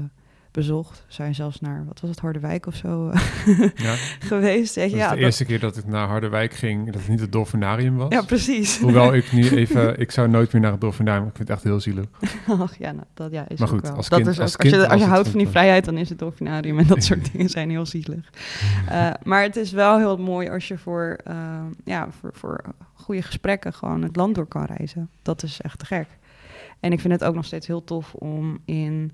[0.52, 1.04] bezocht.
[1.08, 3.12] Zijn zelfs naar, wat was het, Harderwijk of zo
[3.74, 3.94] ja.
[4.18, 4.74] geweest.
[4.74, 5.24] Dat ja, de dat...
[5.24, 8.12] eerste keer dat ik naar Harderwijk ging, dat het niet het Dolfinarium was.
[8.12, 8.78] Ja, precies.
[8.78, 11.66] Hoewel ik nu even, ik zou nooit meer naar het Dolfinarium, ik vind het echt
[11.66, 12.04] heel zielig.
[12.46, 13.96] Ach ja, nou, dat ja, is maar goed, ook wel.
[13.96, 15.84] als dat kind, is als, ook, kind als je, als je houdt van die vrijheid,
[15.84, 18.30] dan is het Dolfinarium en dat soort dingen zijn heel zielig.
[18.90, 21.34] Uh, maar het is wel heel mooi als je voor, uh,
[21.84, 22.60] ja, voor, voor
[22.92, 25.10] goede gesprekken gewoon het land door kan reizen.
[25.22, 26.06] Dat is echt te gek.
[26.80, 29.12] En ik vind het ook nog steeds heel tof om in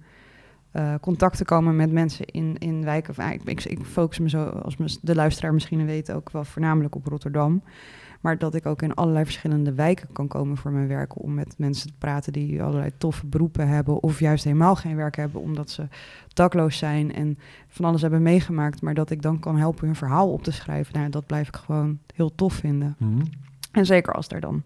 [0.73, 3.11] uh, contact te komen met mensen in, in wijken.
[3.11, 6.95] Of, ik, ik, ik, focus me zo, als de luisteraar misschien weet, ook wel voornamelijk
[6.95, 7.63] op Rotterdam.
[8.21, 11.23] Maar dat ik ook in allerlei verschillende wijken kan komen voor mijn werk.
[11.23, 14.03] Om met mensen te praten die allerlei toffe beroepen hebben.
[14.03, 15.89] Of juist helemaal geen werk hebben omdat ze
[16.29, 18.83] dakloos zijn en van alles hebben meegemaakt.
[18.83, 20.99] Maar dat ik dan kan helpen hun verhaal op te schrijven.
[20.99, 22.95] Nou, dat blijf ik gewoon heel tof vinden.
[22.99, 23.23] Mhm.
[23.73, 24.63] En zeker als daar dan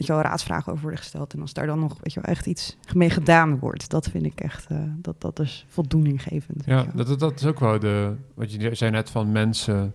[0.00, 1.32] weet je wel, raadsvragen over worden gesteld.
[1.34, 4.24] En als daar dan nog weet je wel, echt iets mee gedaan wordt, dat vind
[4.24, 6.62] ik echt, uh, dat, dat is voldoeninggevend.
[6.66, 9.94] Ja, dat, dat is ook wel de, wat je zei net van mensen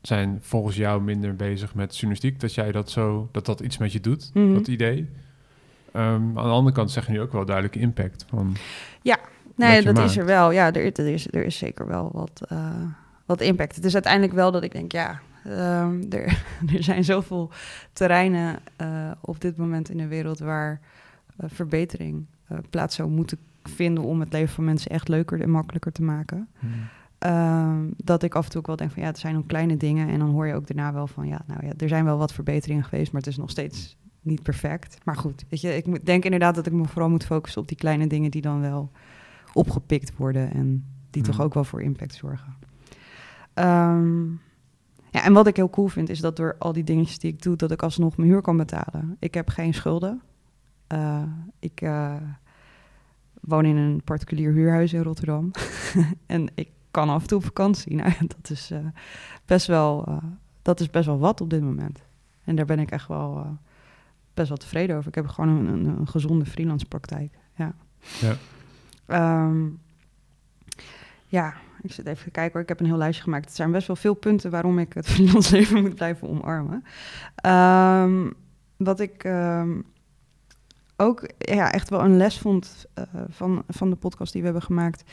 [0.00, 3.92] zijn volgens jou minder bezig met journalistiek, dat jij dat zo, dat dat iets met
[3.92, 4.98] je doet, mm dat idee.
[5.92, 8.56] Um, aan de andere kant zeg je nu ook wel duidelijke impact van.
[9.02, 9.18] Ja,
[9.54, 10.50] nee, dat is er wel.
[10.50, 12.70] Ja, er, er, is, er is zeker wel wat, uh,
[13.26, 13.76] wat impact.
[13.76, 17.50] Het is uiteindelijk wel dat ik denk, ja, um, er, er zijn zoveel
[17.92, 20.80] terreinen uh, op dit moment in de wereld waar
[21.40, 22.26] uh, verbetering
[22.70, 26.48] plaats zou moeten vinden om het leven van mensen echt leuker en makkelijker te maken.
[26.58, 26.70] Hmm.
[27.18, 29.76] Ehm, dat ik af en toe ook wel denk van ja, het zijn nog kleine
[29.76, 30.08] dingen.
[30.08, 32.32] En dan hoor je ook daarna wel van ja, nou ja, er zijn wel wat
[32.32, 34.98] verbeteringen geweest, maar het is nog steeds niet perfect.
[35.04, 37.76] Maar goed, weet je, ik denk inderdaad dat ik me vooral moet focussen op die
[37.76, 38.90] kleine dingen die dan wel
[39.52, 42.54] opgepikt worden en die toch ook wel voor impact zorgen.
[43.54, 44.40] Um,
[45.16, 47.42] ja, en wat ik heel cool vind is dat door al die dingetjes die ik
[47.42, 49.16] doe, dat ik alsnog mijn huur kan betalen.
[49.18, 50.22] Ik heb geen schulden.
[50.92, 51.22] Uh,
[51.58, 52.14] ik uh,
[53.40, 55.50] woon in een particulier huurhuis in Rotterdam.
[56.26, 57.94] en ik kan af en toe op vakantie.
[57.96, 58.78] Nou, dat is, uh,
[59.44, 60.20] best wel,
[60.62, 62.02] dat is best wel wat op dit moment.
[62.44, 63.58] En daar ben ik echt wel
[64.34, 65.08] best wel tevreden over.
[65.08, 67.38] Ik heb gewoon een, een, een gezonde freelance praktijk.
[67.54, 67.74] Ja.
[68.20, 68.36] Ja.
[69.46, 69.80] Um,
[71.26, 72.62] ja, ik zit even te kijken hoor.
[72.62, 73.44] Ik heb een heel lijstje gemaakt.
[73.44, 76.84] Het zijn best wel veel punten waarom ik het freelance leven moet blijven omarmen.
[77.46, 78.34] Um,
[78.76, 79.84] wat ik um,
[80.96, 84.66] ook ja, echt wel een les vond uh, van, van de podcast die we hebben
[84.66, 85.04] gemaakt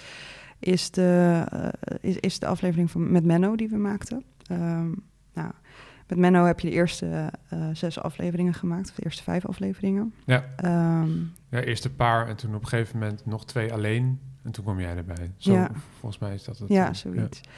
[0.59, 1.67] is de, uh,
[2.01, 4.23] is, is de aflevering van, met Menno die we maakten.
[4.51, 5.51] Um, nou,
[6.07, 10.13] met Menno heb je de eerste uh, zes afleveringen gemaakt, of de eerste vijf afleveringen.
[10.25, 10.45] Ja.
[11.49, 14.19] Ja, eerst een paar en toen op een gegeven moment nog twee alleen.
[14.43, 15.31] En toen kwam jij erbij.
[15.37, 15.71] Zo, ja.
[15.99, 16.69] Volgens mij is dat het.
[16.69, 17.39] Ja, zoiets.
[17.43, 17.51] Ja.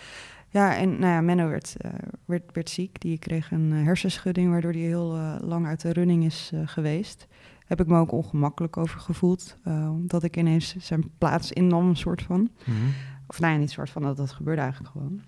[0.50, 1.91] Ja, en nou ja, Menno werd, uh,
[2.26, 3.02] werd, werd ziek.
[3.02, 7.28] Die kreeg een hersenschudding, waardoor hij heel uh, lang uit de running is geweest
[7.65, 9.58] heb ik me ook ongemakkelijk over gevoeld.
[9.89, 12.50] Omdat ik ineens zijn plaats innam, een soort van.
[12.63, 12.93] -hmm.
[13.28, 15.21] Of nou ja, niet soort van, dat, dat gebeurde eigenlijk gewoon.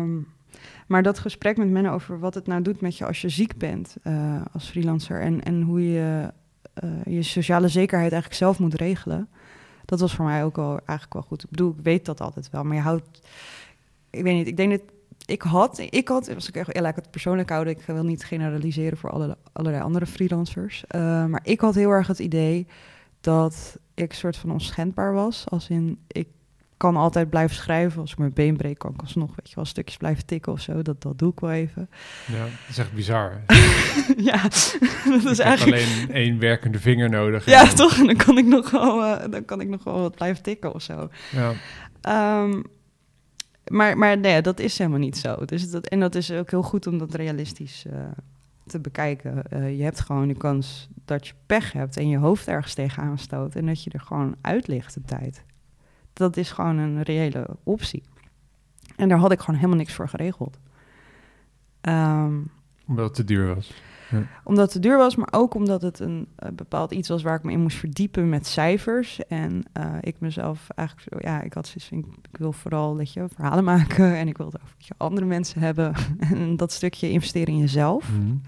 [0.00, 0.26] Um,
[0.86, 3.56] maar dat gesprek met men over wat het nou doet met je als je ziek
[3.58, 3.96] bent
[4.52, 5.20] als freelancer...
[5.20, 6.32] en, en hoe je
[7.04, 9.28] je sociale zekerheid eigenlijk zelf moet regelen...
[9.92, 11.42] dat was voor mij ook wel eigenlijk wel goed.
[11.42, 13.20] Ik bedoel, ik weet dat altijd wel, maar je houdt...
[14.10, 14.80] Ik weet niet, ik denk dat
[15.26, 18.98] ik had, ik had, als ik echt, ik het persoonlijk houden, ik wil niet generaliseren
[18.98, 20.84] voor alle, allerlei andere freelancers.
[20.94, 22.66] Uh, maar ik had heel erg het idee
[23.20, 25.44] dat ik soort van onschendbaar was.
[25.48, 26.28] Als in, ik
[26.82, 28.00] kan altijd blijven schrijven.
[28.00, 30.60] Als ik mijn been breek, kan ik alsnog, weet je wel, stukjes blijven tikken of
[30.60, 30.82] zo.
[30.82, 31.90] Dat, dat doe ik wel even.
[32.26, 33.40] Ja, dat is echt bizar.
[34.30, 34.42] ja,
[35.22, 35.82] dat is eigenlijk...
[35.82, 37.44] alleen één werkende vinger nodig.
[37.44, 37.98] Ja, toch?
[37.98, 40.74] En dan kan ik nog wel, uh, dan kan ik nog wel wat blijven tikken
[40.74, 41.08] of zo.
[41.30, 42.42] Ja.
[42.42, 42.62] Um,
[43.66, 45.44] maar, maar nee, dat is helemaal niet zo.
[45.44, 47.92] Dus dat, en dat is ook heel goed om dat realistisch uh,
[48.66, 49.42] te bekijken.
[49.52, 53.18] Uh, je hebt gewoon de kans dat je pech hebt en je hoofd ergens tegenaan
[53.18, 55.44] stoot en dat je er gewoon uit ligt de tijd.
[56.12, 58.02] Dat is gewoon een reële optie.
[58.96, 60.58] En daar had ik gewoon helemaal niks voor geregeld.
[61.80, 62.50] Um,
[62.86, 63.72] Omdat het te duur was.
[64.44, 67.42] Omdat het te duur was, maar ook omdat het een, bepaald iets was waar ik
[67.42, 69.26] me in moest verdiepen met cijfers.
[69.26, 71.98] En uh, ik mezelf eigenlijk, zo, ja, ik had zoiets van,
[72.30, 75.60] ik wil vooral, dat je, verhalen maken en ik wil het over je, andere mensen
[75.60, 75.94] hebben.
[76.32, 78.10] en dat stukje investeren in jezelf.
[78.10, 78.40] Mm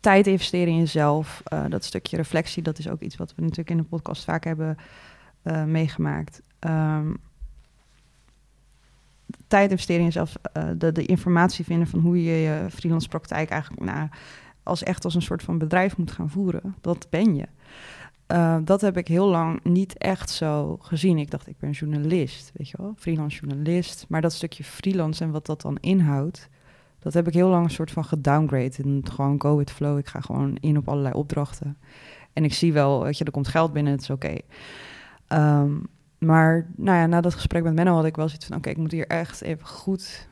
[0.00, 3.70] Tijd investeren in jezelf, uh, dat stukje reflectie, dat is ook iets wat we natuurlijk
[3.70, 4.76] in de podcast vaak hebben
[5.44, 6.42] uh, meegemaakt.
[6.60, 7.16] Um,
[9.46, 13.50] tijd investeren in jezelf, uh, de, de informatie vinden van hoe je je freelance praktijk
[13.50, 14.08] eigenlijk nou,
[14.62, 16.74] als echt als een soort van bedrijf moet gaan voeren.
[16.80, 17.46] Dat ben je.
[18.32, 21.18] Uh, dat heb ik heel lang niet echt zo gezien.
[21.18, 24.06] Ik dacht, ik ben journalist, weet je wel, freelance journalist.
[24.08, 26.48] Maar dat stukje freelance en wat dat dan inhoudt,
[26.98, 28.72] dat heb ik heel lang een soort van gedowngrade.
[28.82, 29.98] En gewoon go with flow.
[29.98, 31.78] Ik ga gewoon in op allerlei opdrachten.
[32.32, 34.36] En ik zie wel, weet je, er komt geld binnen, het is oké.
[35.28, 35.86] Um,
[36.18, 38.56] maar nou ja, na dat gesprek met Menno had ik wel zoiets van...
[38.56, 40.28] oké, ik moet hier echt even goed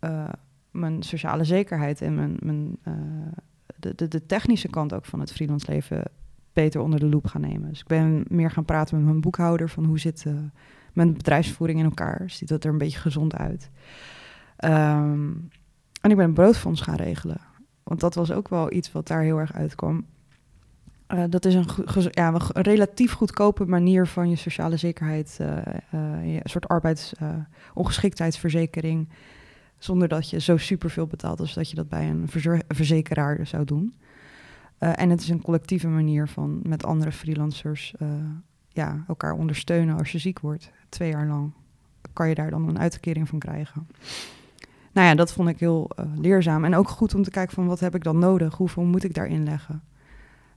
[0.00, 0.28] uh,
[0.70, 2.02] mijn sociale zekerheid...
[2.02, 2.94] en mijn, mijn, uh,
[3.76, 6.02] de, de, de technische kant ook van het freelance leven...
[6.52, 7.68] beter onder de loep gaan nemen.
[7.68, 9.68] Dus ik ben meer gaan praten met mijn boekhouder...
[9.68, 10.34] van hoe zit uh,
[10.92, 12.22] mijn bedrijfsvoering in elkaar?
[12.26, 13.70] Ziet dat er een beetje gezond uit?
[14.64, 15.48] Um,
[16.00, 17.40] en ik ben een broodfonds gaan regelen.
[17.82, 20.04] Want dat was ook wel iets wat daar heel erg uitkwam.
[21.14, 21.66] Uh, dat is een,
[22.10, 25.56] ja, een relatief goedkope manier van je sociale zekerheid, uh,
[25.94, 29.08] uh, een soort arbeidsongeschiktheidsverzekering,
[29.78, 32.28] zonder dat je zo superveel betaalt als dat je dat bij een
[32.68, 33.94] verzekeraar zou doen.
[34.78, 37.94] en het is een collectieve manier van met andere freelancers
[38.68, 40.70] ja, elkaar ondersteunen als je ziek wordt.
[40.88, 41.52] Twee jaar lang
[42.12, 43.86] kan je daar dan een uitkering van krijgen.
[44.92, 46.64] Nou ja, dat vond ik heel leerzaam.
[46.64, 48.54] En ook goed om te kijken van wat heb ik dan nodig?
[48.54, 49.82] Hoeveel moet ik daarin leggen?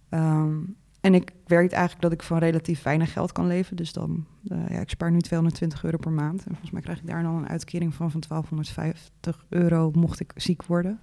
[0.09, 3.75] Um, en ik werk eigenlijk dat ik van relatief weinig geld kan leven.
[3.75, 6.39] Dus dan, uh, ja, ik spaar nu 220 euro per maand.
[6.39, 10.31] En volgens mij krijg ik daar dan een uitkering van van 1250 euro mocht ik
[10.35, 10.99] ziek worden.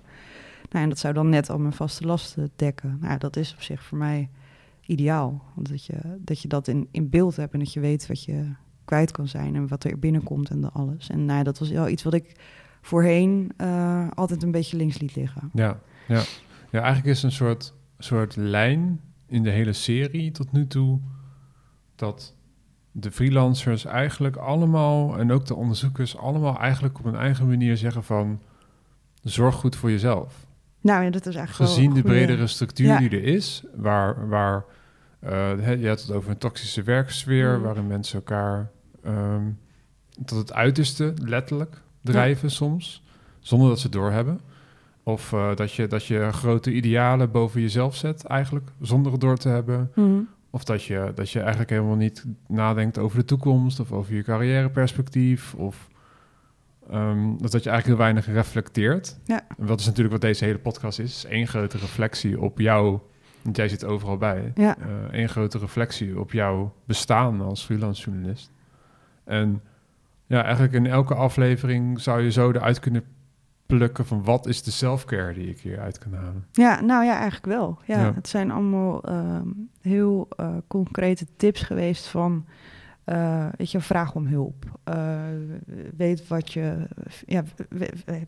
[0.70, 2.98] Nou, en dat zou dan net al mijn vaste lasten dekken.
[3.00, 4.30] Nou, dat is op zich voor mij
[4.86, 5.42] ideaal.
[5.54, 8.24] Want dat je dat, je dat in, in beeld hebt en dat je weet wat
[8.24, 11.10] je kwijt kan zijn en wat er binnenkomt en alles.
[11.10, 12.36] En nou, dat was wel iets wat ik
[12.80, 15.50] voorheen uh, altijd een beetje links liet liggen.
[15.52, 16.22] Ja, ja.
[16.70, 21.00] ja eigenlijk is het een soort soort lijn in de hele serie tot nu toe
[21.96, 22.34] dat
[22.92, 28.04] de freelancers eigenlijk allemaal en ook de onderzoekers allemaal eigenlijk op een eigen manier zeggen
[28.04, 28.40] van
[29.22, 30.46] zorg goed voor jezelf.
[30.80, 34.64] Nou ja, dat is eigenlijk gezien de bredere structuur die er is, waar, waar
[35.24, 37.62] uh, je had het over een toxische werksfeer, mm.
[37.62, 38.70] waarin mensen elkaar
[39.06, 39.58] um,
[40.24, 43.02] tot het uiterste letterlijk drijven soms,
[43.40, 44.40] zonder dat ze doorhebben.
[45.04, 49.36] Of uh, dat, je, dat je grote idealen boven jezelf zet, eigenlijk, zonder het door
[49.36, 49.90] te hebben.
[49.94, 50.28] Mm.
[50.50, 54.22] Of dat je, dat je eigenlijk helemaal niet nadenkt over de toekomst of over je
[54.22, 55.54] carrièreperspectief.
[55.54, 55.88] Of
[56.92, 59.18] um, dat, dat je eigenlijk heel weinig reflecteert.
[59.24, 59.40] Ja.
[59.58, 61.14] En dat is natuurlijk wat deze hele podcast is.
[61.14, 62.98] is één grote reflectie op jou,
[63.42, 64.52] want jij zit overal bij.
[64.54, 64.76] Ja.
[64.78, 68.50] Uh, één grote reflectie op jouw bestaan als freelance journalist.
[69.24, 69.62] En
[70.26, 73.04] ja, eigenlijk in elke aflevering zou je zo eruit kunnen
[73.66, 76.46] plukken van wat is de self-care die ik hier uit kan halen?
[76.52, 77.78] Ja, nou ja, eigenlijk wel.
[77.86, 79.48] Ja, Het zijn allemaal ehm,
[79.80, 82.44] heel uh, concrete tips geweest van,
[83.06, 84.64] uh, weet je, vraag om hulp.
[84.88, 85.22] Uh,
[85.96, 86.88] weet wat je,
[87.26, 87.42] ja,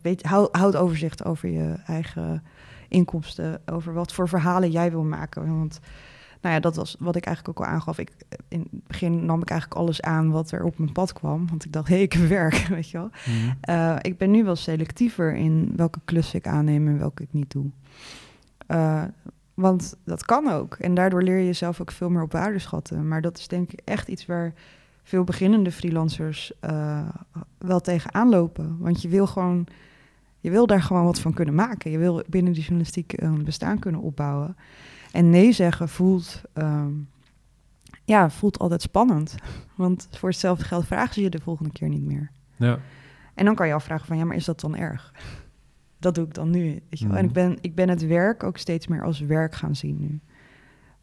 [0.01, 2.43] weet, houd, houd overzicht over je eigen
[2.87, 5.57] inkomsten, over wat voor verhalen jij wil maken.
[5.57, 5.79] Want
[6.47, 7.97] nou ja, dat was wat ik eigenlijk ook al aangaf.
[7.97, 8.11] Ik,
[8.47, 11.47] in het begin nam ik eigenlijk alles aan wat er op mijn pad kwam.
[11.49, 13.09] Want ik dacht, hé, hey, ik werk, weet je wel.
[13.25, 13.53] Mhm.
[13.61, 17.51] Eh, ik ben nu wel selectiever in welke klussen ik aanneem en welke ik niet
[17.51, 17.65] doe.
[18.67, 19.03] Uh,
[19.53, 20.75] want dat kan ook.
[20.75, 23.07] En daardoor leer je jezelf ook veel meer op waarde schatten.
[23.07, 24.53] Maar dat is denk ik echt iets waar
[25.03, 27.07] veel beginnende freelancers uh,
[27.57, 28.77] wel tegenaan lopen.
[28.79, 29.67] Want je wil gewoon...
[30.39, 31.91] Je wil daar gewoon wat van kunnen maken.
[31.91, 34.55] Je wil binnen die journalistiek een bestaan kunnen opbouwen.
[35.17, 36.91] En nee zeggen voelt, ehm,
[38.05, 39.35] ja, voelt altijd spannend.
[39.75, 42.31] Want voor hetzelfde geld vragen ze je de volgende keer niet meer.
[42.55, 42.79] Ja.
[43.33, 45.13] En dan kan je afvragen van, ja, maar is dat dan erg?
[45.99, 46.63] Dat doe ik dan nu.
[46.89, 47.17] Weet je wel?
[47.17, 47.47] En ik mhm.
[47.47, 50.19] ben, ik ben het werk ook steeds meer als werk gaan zien nu.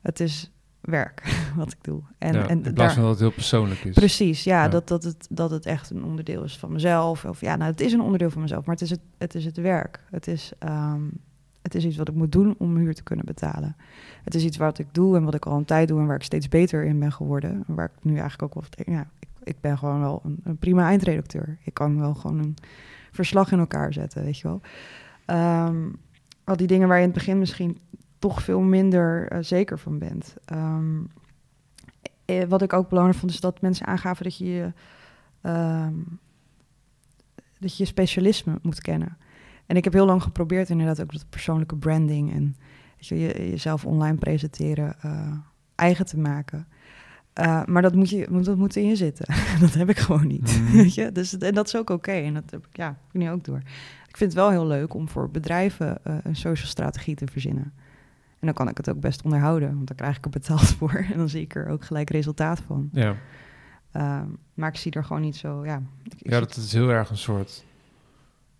[0.00, 2.02] Het is werk wat ik doe.
[2.18, 3.94] En, ja, en in plaats van dat het heel persoonlijk is.
[3.94, 7.24] Precies, ja, Dat, dat, het, dat het echt een onderdeel is van mezelf.
[7.24, 9.44] Of ja, nou, het is een onderdeel van mezelf, maar het is het, het, is
[9.44, 10.04] het werk.
[10.10, 11.10] Het is um,
[11.64, 13.76] het is iets wat ik moet doen om huur te kunnen betalen.
[14.24, 16.16] Het is iets wat ik doe en wat ik al een tijd doe en waar
[16.16, 17.64] ik steeds beter in ben geworden.
[17.66, 18.94] Waar ik nu eigenlijk ook wel...
[18.94, 21.58] Ja, ik, ik ben gewoon wel een, een, prima eindredacteur.
[21.62, 22.56] Ik kan wel gewoon een
[23.10, 24.60] verslag in elkaar zetten, weet je wel.
[25.66, 25.96] Um,
[26.44, 27.78] al die dingen waar je in het begin misschien
[28.18, 30.34] toch veel minder uh, zeker van bent.
[30.52, 31.08] Um,
[32.48, 34.72] wat ik ook belangrijk vond, is dat mensen aangaven dat je
[35.42, 36.18] um,
[37.58, 39.16] dat je, je specialisme moet kennen.
[39.66, 42.56] En ik heb heel lang geprobeerd inderdaad ook dat persoonlijke branding en
[42.96, 45.32] je, jezelf online presenteren uh,
[45.74, 46.66] eigen te maken.
[47.40, 49.26] Uh, maar dat moet, je, dat moet in je zitten.
[49.60, 50.60] dat heb ik gewoon niet.
[50.60, 50.70] Mm.
[50.82, 51.12] Weet je?
[51.12, 52.12] Dus, en dat is ook oké.
[52.12, 53.62] En dat heb ik, ja, ik nu ook door.
[54.08, 57.72] Ik vind het wel heel leuk om voor bedrijven uh, een social strategie te verzinnen.
[58.38, 61.06] En dan kan ik het ook best onderhouden, want dan krijg ik er betaald voor.
[61.12, 62.88] En dan zie ik er ook gelijk resultaat van.
[62.92, 63.16] Ja.
[63.96, 64.20] Uh,
[64.54, 65.82] maar ik zie er gewoon niet zo, ja.
[66.18, 67.64] ja, dat is heel erg een soort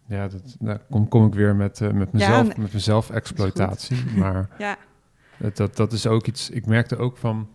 [0.06, 4.04] ja, dat, nou, kom, kom ik weer met, uh, met mezelf, ja, met mezelf exploitatie.
[4.16, 4.76] Maar ja.
[5.38, 6.50] dat, dat, dat is ook iets.
[6.50, 7.48] Ik merkte ook van.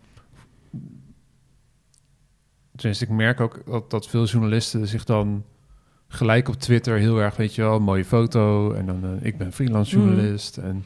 [2.75, 5.43] Tenminste, ik merk ook dat, dat veel journalisten zich dan
[6.07, 8.73] gelijk op Twitter heel erg, weet je wel, mooie foto.
[8.73, 10.03] En dan, uh, ik ben freelance mm.
[10.03, 10.57] journalist.
[10.57, 10.85] En,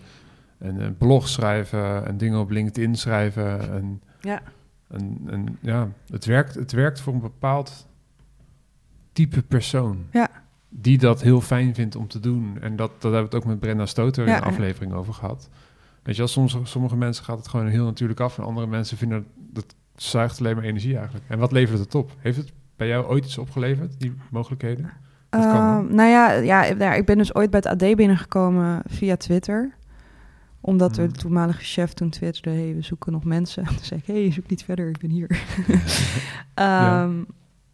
[0.58, 3.72] en een blog schrijven en dingen op LinkedIn schrijven.
[3.72, 4.42] En, ja.
[4.88, 7.88] En, en ja, het werkt, het werkt voor een bepaald
[9.12, 10.06] type persoon.
[10.12, 10.43] Ja
[10.76, 12.58] die dat heel fijn vindt om te doen.
[12.62, 15.50] En dat, dat hebben we het ook met Brenda Stoter in de aflevering over gehad.
[16.04, 18.38] Weet je wel, soms, sommige mensen gaat het gewoon heel natuurlijk af...
[18.38, 21.26] en andere mensen vinden dat het zuigt alleen maar energie eigenlijk.
[21.28, 22.12] En wat levert het op?
[22.18, 24.92] Heeft het bij jou ooit iets opgeleverd, die mogelijkheden?
[25.36, 29.76] Uh, nou ja, ja, ik ben dus ooit bij het AD binnengekomen via Twitter.
[30.62, 31.08] Omdat Hmm.
[31.08, 33.64] de toenmalige chef toen twitterde, hey, we zoeken nog mensen.
[33.76, 35.30] Toen zei ik, hey, zoek niet verder, ik ben hier.
[36.56, 37.04] Ja.
[37.04, 37.14] Ehm,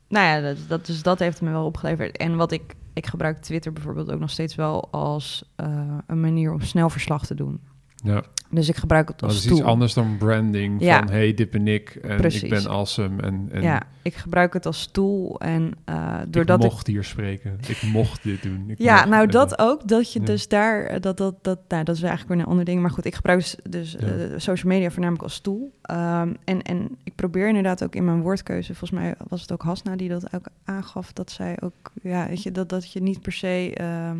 [0.08, 2.18] Nou ja, dat, dat, dus dat heeft me wel opgeleverd.
[2.18, 6.54] En wat ik, ik gebruik Twitter bijvoorbeeld ook nog steeds wel als eh, een manier
[6.54, 7.60] om snel verslag te doen.
[8.04, 10.82] Ja, Dus ik gebruik het dat als is iets anders dan branding.
[10.82, 10.98] Ja.
[10.98, 12.42] Van hey, dit ben ik en Precies.
[12.44, 13.22] ik ben awesome.
[13.22, 17.58] En, en ja, ik gebruik het als tool en ik doordat ik mocht hier spreken.
[17.68, 18.64] Ik mocht dit doen.
[18.68, 19.88] Ik Ja, nou dat ook.
[19.88, 20.26] Dat je Ja.
[20.26, 22.82] dus daar, eh, dat, dat, dat, nou, dat is eigenlijk weer een ander ding.
[22.82, 24.08] Maar goed, ik gebruik dus, dus Ja.
[24.08, 25.72] eh, social media voornamelijk als tool.
[25.82, 29.62] Ehm, en, en ik probeer inderdaad ook in mijn woordkeuze, volgens mij was het ook
[29.62, 33.22] Hasna die dat ook aangaf, dat zij ook, ja, weet je, dat, dat je niet
[33.22, 34.18] per se, ehm,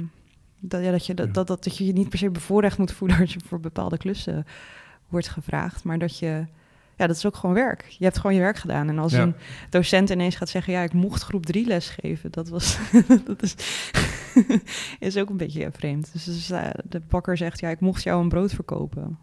[0.60, 3.20] dat, ja, dat, je, dat, dat, dat, je je niet per se bevoorrecht moet voelen
[3.20, 4.46] als je voor bepaalde klussen
[5.08, 5.84] wordt gevraagd.
[5.84, 6.46] Maar dat je,
[6.96, 7.86] ja, dat is ook gewoon werk.
[7.88, 8.90] Je hebt gewoon je werk gedaan.
[8.90, 9.22] En als Ja.
[9.22, 9.36] een
[9.70, 12.78] docent ineens gaat zeggen, ja, ik mocht groep 3 les geven, dat was,
[13.26, 13.56] dat is,
[15.00, 16.14] is ook een beetje vreemd.
[16.14, 16.48] Dus, dus,
[16.90, 19.18] de bakker zegt, ja, ik mocht jou een brood verkopen.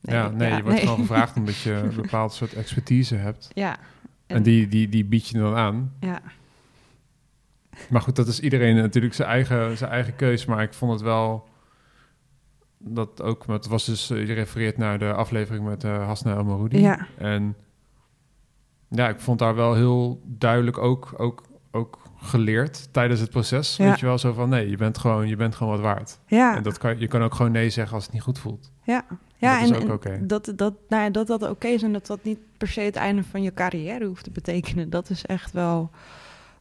[0.00, 3.50] ja, nee, je wordt gewoon gevraagd omdat je een bepaald soort expertise hebt.
[3.54, 3.76] Ja.
[4.26, 5.92] En, die, die, die bied je dan aan.
[6.00, 6.20] Ja,
[7.90, 10.44] Maar goed, dat is iedereen natuurlijk zijn eigen, zijn eigen keus.
[10.44, 11.48] Maar ik vond het wel
[12.78, 16.34] dat ook, maar het was dus, eh, je refereert naar de aflevering met uh, Hasna
[16.34, 16.80] El Maroudi.
[16.80, 17.06] Ja.
[17.18, 17.56] En
[18.88, 23.76] ja, ik vond daar wel heel duidelijk ook, ook, ook geleerd tijdens het proces.
[23.76, 23.88] Ja.
[23.88, 26.18] Weet je wel, zo van nee, je bent gewoon, je bent gewoon wat waard.
[26.26, 28.72] ja, En dat kan, je kan ook gewoon nee zeggen als het niet goed voelt.
[28.82, 29.04] ja.
[29.40, 30.26] Ja, dat is en, ook en oké.
[30.26, 32.96] dat, dat, nou ja, dat dat oké is en dat dat niet per se het
[32.96, 34.90] einde van je carrière hoeft te betekenen.
[34.90, 35.90] Dat is echt wel,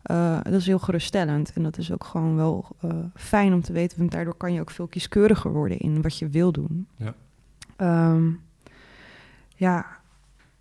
[0.03, 1.53] eh, dat is heel geruststellend.
[1.53, 4.59] En dat is ook gewoon wel eh, fijn om te weten, want daardoor kan je
[4.61, 6.87] ook veel kieskeuriger worden in wat je wil doen.
[6.95, 7.13] Ja.
[7.75, 8.29] Ehm,
[9.55, 9.85] ja,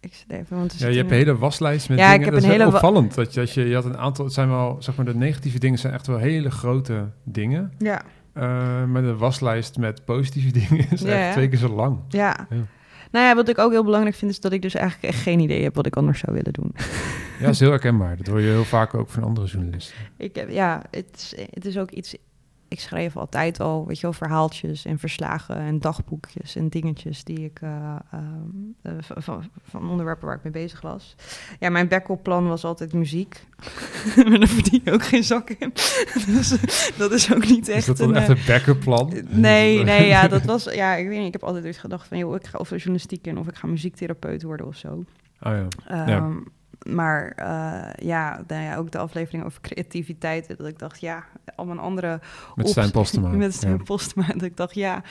[0.00, 2.24] ik zit even, want Ja, je hebt een- hele waslijst met Ja, ik dingen.
[2.24, 3.14] heb dat is een wel hele opvallend.
[3.14, 5.58] Dat je, dat je, je had een aantal, het zijn wel, zeg maar, de negatieve
[5.58, 7.72] dingen zijn echt wel hele grote dingen.
[7.78, 11.98] Ja, Eh maar de waslijst met positieve dingen is Ja, echt twee keer zo lang.
[12.08, 12.46] ja.
[12.50, 12.56] Ja.
[13.16, 15.40] Nou ja, wat ik ook heel belangrijk vind, is dat ik dus eigenlijk echt geen
[15.40, 16.74] idee heb wat ik anders zou willen doen.
[17.38, 18.16] Ja, dat is heel herkenbaar.
[18.16, 19.94] Dat hoor je heel vaak ook van andere journalisten.
[20.16, 22.16] Ik heb, ja, het is, het is ook iets.
[22.68, 27.44] Ik schreef altijd al, weet je wel, verhaaltjes en verslagen en dagboekjes en dingetjes die
[27.44, 28.22] ik eh, ehm,
[28.82, 31.14] eh, van, van, onderwerpen waar ik mee bezig was.
[31.60, 33.46] Ja, mijn backup plan was altijd muziek.
[34.28, 35.72] maar daar verdien je ook geen zak in.
[36.34, 36.56] dus
[36.96, 38.14] dat is ook niet echt is dat dan een.
[38.16, 39.12] echt eh, een backup plan?
[39.28, 42.34] Nee, nee, ja, dat was, ja, ik weet niet, ik heb altijd gedacht van, joh,
[42.34, 45.04] ik ga of journalistiek in of ik ga muziektherapeut worden of zo.
[45.40, 46.06] Oh ja.
[46.06, 46.32] Ja.
[46.88, 50.54] Maar eh, ja, nou ja, ook de aflevering over creativiteit.
[50.58, 51.24] Dat ik dacht, ja,
[51.56, 52.20] al mijn andere...
[52.54, 53.28] Met Stijn Postema.
[53.36, 53.82] Met Stijn Ja.
[53.82, 54.26] Postema.
[54.26, 55.02] Dat ik dacht, ja,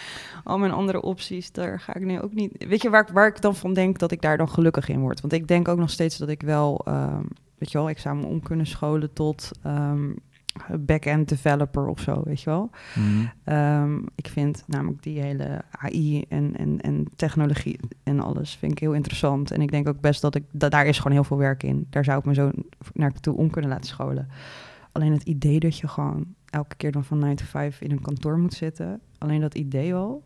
[0.43, 2.65] al mijn andere opties, daar ga ik nu ook niet...
[2.67, 4.99] Weet je, waar, ik- waar ik dan van denk dat ik daar dan gelukkig in
[4.99, 5.21] word?
[5.21, 6.81] Want ik denk ook nog steeds dat ik wel...
[6.85, 7.23] ehm,
[7.57, 9.51] weet je wel, ik zou me om kunnen scholen tot...
[9.63, 10.09] ehm,
[10.79, 12.69] back-end developer of zo, weet je wel.
[12.95, 13.25] Mhm.
[13.43, 18.79] Ehm, ik vind namelijk die hele AI en, en, en technologie en alles vind ik
[18.79, 19.51] heel interessant.
[19.51, 21.87] En ik denk ook best dat ik, dat daar is gewoon heel veel werk in.
[21.89, 22.51] Daar zou ik me zo
[22.93, 24.27] naar toe om kunnen laten scholen.
[24.91, 28.01] Alleen het idee dat je gewoon elke keer dan van 9 to 5 in een
[28.01, 28.99] kantoor moet zitten.
[29.17, 30.23] Alleen dat idee al.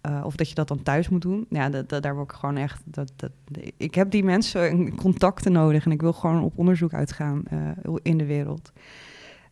[0.00, 1.46] eh, of dat je dat dan thuis moet doen.
[1.50, 2.82] Ja, dat, dat- daar word ik gewoon echt...
[2.84, 3.30] Dat, dat,
[3.76, 5.84] ik heb die mensen in contacten nodig.
[5.84, 7.58] En ik wil gewoon op onderzoek uitgaan eh,
[8.02, 8.72] in de wereld.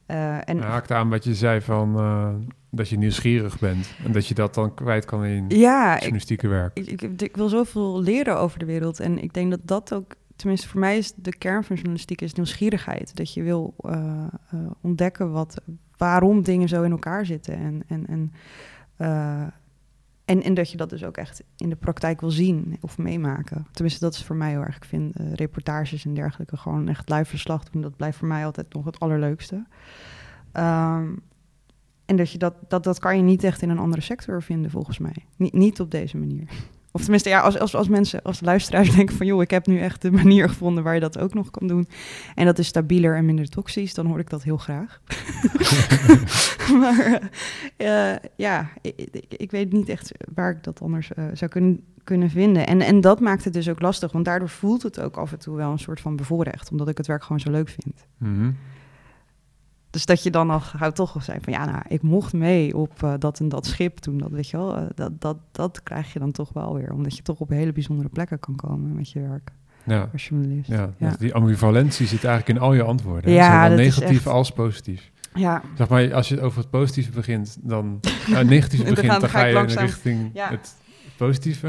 [0.06, 2.34] Eh, en haakt aan wat je zei van eh,
[2.70, 3.94] dat je nieuwsgierig bent.
[4.04, 6.78] En dat je dat dan kwijt kan in ja, journalistieke werk.
[6.78, 9.00] ik, ik, ik wil zoveel leren over de wereld.
[9.00, 12.34] En ik denk dat dat ook, tenminste voor mij is de kern van journalistiek is
[12.34, 13.16] nieuwsgierigheid.
[13.16, 14.26] Dat je wil eh,
[14.80, 15.60] ontdekken wat,
[15.96, 17.54] waarom dingen zo in elkaar zitten.
[17.56, 18.32] En, en, en,
[20.26, 23.66] en, dat je dat dus ook echt in de praktijk wil zien of meemaken.
[23.72, 24.76] Tenminste, dat is voor mij heel erg.
[24.76, 27.82] Ik vind eh, reportages en dergelijke gewoon echt live verslag doen.
[27.82, 29.66] Dat blijft voor mij altijd nog het allerleukste.
[30.52, 31.08] Ehm,
[32.04, 34.70] en dat, je dat, dat, dat kan je niet echt in een andere sector vinden,
[34.70, 35.26] volgens mij.
[35.36, 36.48] Niet, niet op deze manier.
[36.96, 39.26] Of tenminste, ja, als, als, als mensen, als luisteraars denken van...
[39.26, 41.88] joh, ik heb nu echt de manier gevonden waar je dat ook nog kan doen...
[42.34, 45.00] en dat is stabieler en minder toxisch, dan hoor ik dat heel graag.
[46.80, 47.30] maar
[47.76, 48.68] eh, eh, ja,
[49.28, 52.66] ik, weet niet echt waar ik dat anders eh, zou kunnen, kunnen vinden.
[52.66, 55.38] En, en dat maakt het dus ook lastig, want daardoor voelt het ook af en
[55.38, 56.70] toe wel een soort van bevoorrecht...
[56.70, 58.06] omdat ik het werk gewoon zo leuk vind.
[58.18, 58.50] Mhm.
[59.96, 62.76] Dus dat je dan al gauw toch wel zei van ja, nou, ik mocht mee
[62.76, 65.82] op eh, dat en dat schip toen, dat weet je wel, eh, dat, dat, dat
[65.82, 68.94] krijg je dan toch wel weer, omdat je toch op hele bijzondere plekken kan komen
[68.94, 69.50] met je werk
[69.84, 70.08] Ja.
[70.12, 70.68] als journalist.
[70.68, 71.08] Ja, ja.
[71.08, 73.30] dus die ambivalentie zit eigenlijk in al je antwoorden.
[73.30, 73.36] hè?
[73.36, 75.10] Ja, Zowel negatief echt- als positief.
[75.34, 75.62] ja.
[75.76, 78.00] Zeg maar, als je over het positieve begint, dan...
[78.28, 80.48] Uh, negatieve begint, dan ga je langzaam- richting Ja.
[80.50, 80.74] het
[81.16, 81.68] positieve.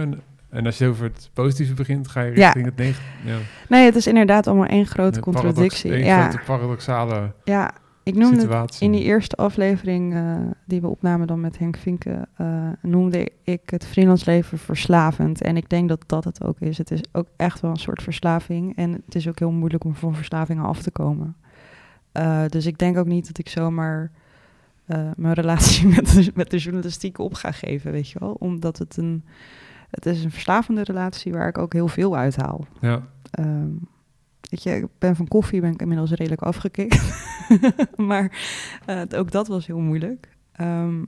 [0.50, 2.44] En- als je over het positieve begint, ga je Ja.
[2.46, 3.10] richting het negatieve.
[3.26, 3.38] Ja.
[3.70, 5.92] Nee, het is inderdaad allemaal één grote Een paradox- contradictie.
[5.92, 7.34] één ja, grote paradoxale...
[7.44, 7.72] ja,
[8.08, 8.86] ik noemde situatie.
[8.86, 10.36] in die eerste aflevering eh,
[10.66, 15.42] die we opnamen dan met Henk Vinken, eh, noemde ik het freelance leven verslavend.
[15.42, 16.78] En ik denk dat dat het ook is.
[16.78, 18.76] Het is ook echt wel een soort verslaving.
[18.76, 21.36] En het is ook heel moeilijk om van verslavingen af te komen.
[22.12, 24.12] Eh, dus ik denk ook niet dat ik zomaar
[25.16, 28.32] mijn relatie met de, met de journalistiek op ga geven, weet je wel.
[28.40, 29.24] Omdat het een,
[29.90, 32.66] het is een verslavende relatie waar ik ook heel veel uithaal.
[32.82, 33.70] Ja, Ehm,
[34.50, 37.26] weet je, ik ben van koffie ben ik inmiddels redelijk afgekikt.
[37.96, 38.40] maar
[38.86, 40.38] eh, ook dat was heel moeilijk.
[40.52, 41.04] Ehm,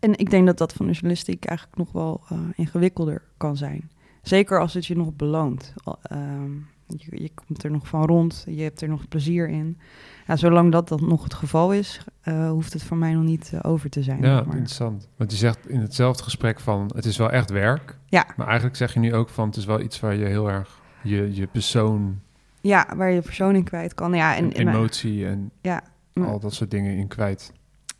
[0.00, 3.90] en ik denk dat dat van de journalistiek eigenlijk nog wel eh, ingewikkelder kan zijn.
[4.22, 5.74] Zeker als het je nog beloont.
[6.02, 6.52] Ehm,
[6.86, 9.78] je, je komt er nog van rond, je hebt er nog plezier in.
[10.26, 13.52] Ja, zolang dat dan nog het geval is, eh, hoeft het voor mij nog niet
[13.62, 14.22] over te zijn.
[14.22, 14.46] ja maar.
[14.46, 15.08] interessant.
[15.16, 17.98] Want je zegt in hetzelfde gesprek van, het is wel echt werk.
[18.06, 18.26] Ja.
[18.36, 20.80] Maar eigenlijk zeg je nu ook van, het is wel iets waar je heel erg
[21.08, 22.20] je, je persoon,
[22.60, 24.14] ja, waar je persoon in kwijt kan.
[24.14, 25.82] Ja, en, emotie en ja,
[26.14, 27.52] al dat soort dingen in kwijt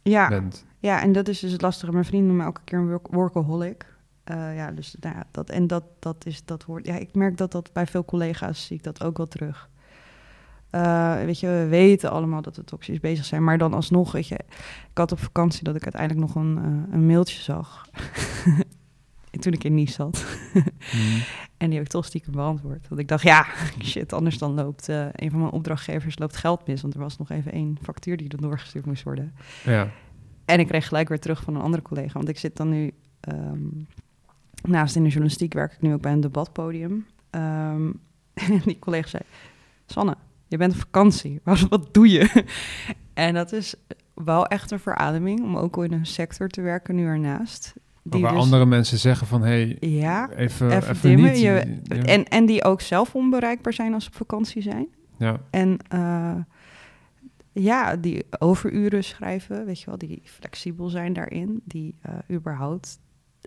[0.02, 0.64] ja, bent.
[0.78, 1.92] Ja, en dat is dus het lastige.
[1.92, 3.96] Mijn vrienden noemen me elke keer een work- workaholic.
[4.24, 6.86] Eh, ja, dus nou ja, dat, en dat, dat is dat woord.
[6.86, 9.70] Ja, ik merk dat dat bij veel collega's zie ik dat ook wel terug.
[10.70, 14.28] Eh, weet je, we weten allemaal dat we toxisch bezig zijn, maar dan alsnog, weet
[14.28, 14.38] je,
[14.90, 17.86] ik had op vakantie dat ik uiteindelijk nog een, eh, een mailtje zag.
[19.38, 20.24] Toen ik in Nice zat.
[20.92, 21.20] Mhm.
[21.56, 22.88] En die heb ik toch stiekem beantwoord.
[22.88, 23.46] Want ik dacht, ja,
[23.82, 26.82] shit, anders dan loopt eh, een van mijn opdrachtgevers loopt geld mis.
[26.82, 29.34] Want er was nog even één factuur die er doorgestuurd moest worden.
[29.64, 29.90] Ja,
[30.44, 32.12] En ik kreeg gelijk weer terug van een andere collega.
[32.12, 33.66] Want ik zit dan nu, ehm,
[34.62, 37.06] naast in de journalistiek, werk ik nu ook bij een debatpodium.
[37.30, 37.90] Ehm,
[38.34, 39.22] en die collega zei,
[39.86, 40.16] Sanne,
[40.46, 41.40] je bent op vakantie.
[41.42, 42.44] Wat, wat doe je?
[43.14, 43.74] en dat is
[44.14, 47.74] wel echt een verademing om ook in een sector te werken nu ernaast.
[48.10, 51.30] Waar andere mensen zeggen van, hé, hey, Ja, even, even even, dimmen.
[51.32, 51.40] niet.
[51.40, 52.02] Je- Ja.
[52.02, 54.88] en, en die ook zelf onbereikbaar zijn als ze op vakantie zijn.
[55.18, 55.40] ja.
[55.50, 56.34] En eh,
[57.52, 62.98] ja, die overuren schrijven, weet je wel, die flexibel zijn daarin, die eh, überhaupt.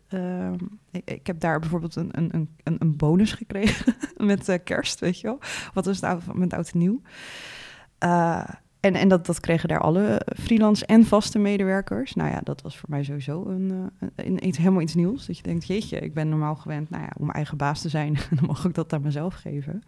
[0.07, 0.55] ehm,
[0.91, 2.31] ik, ik heb daar bijvoorbeeld een, een,
[2.63, 5.39] een, een- bonus gekregen met eh, kerst, weet je wel.
[5.73, 7.01] Wat was het oud- met oud en nieuw?
[8.81, 12.13] Eh, en en dat, dat kregen daar alle freelance en vaste medewerkers.
[12.13, 15.25] Nou ja, dat was voor mij sowieso een, eh, een, iets, helemaal iets nieuws.
[15.25, 18.13] Dat je denkt, jeetje, ik ben normaal gewend nou ja, om eigen baas te zijn.
[18.39, 19.81] dan mag ik dat aan mezelf geven.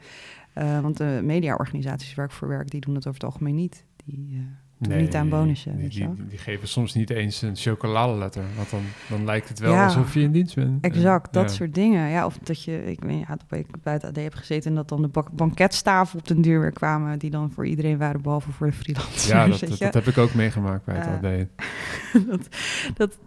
[0.53, 3.85] Eh, want de mediaorganisaties waar ik voor werk, die doen dat over het algemeen niet.
[4.05, 4.47] Die
[4.87, 8.43] niet aan bonussen, Die, die, die geven soms niet eens een chocoladeletter.
[8.55, 9.83] Want dan, dan lijkt het wel Ja.
[9.85, 10.85] alsof je in dienst bent.
[10.85, 11.55] Exact, dat ja.
[11.55, 12.09] soort dingen.
[12.09, 14.75] Ja, of dat je, ik weet ja, dat ik bij het AD heb gezeten en
[14.75, 18.21] dat dan de bak- banketstaven op den duur weer kwamen, die dan voor iedereen waren,
[18.21, 19.27] behalve voor de freelancers.
[19.27, 21.47] Ja, dat, dat, heb ik ook meegemaakt bij het Eh, AD.
[22.29, 22.47] dat,
[22.95, 23.17] dat,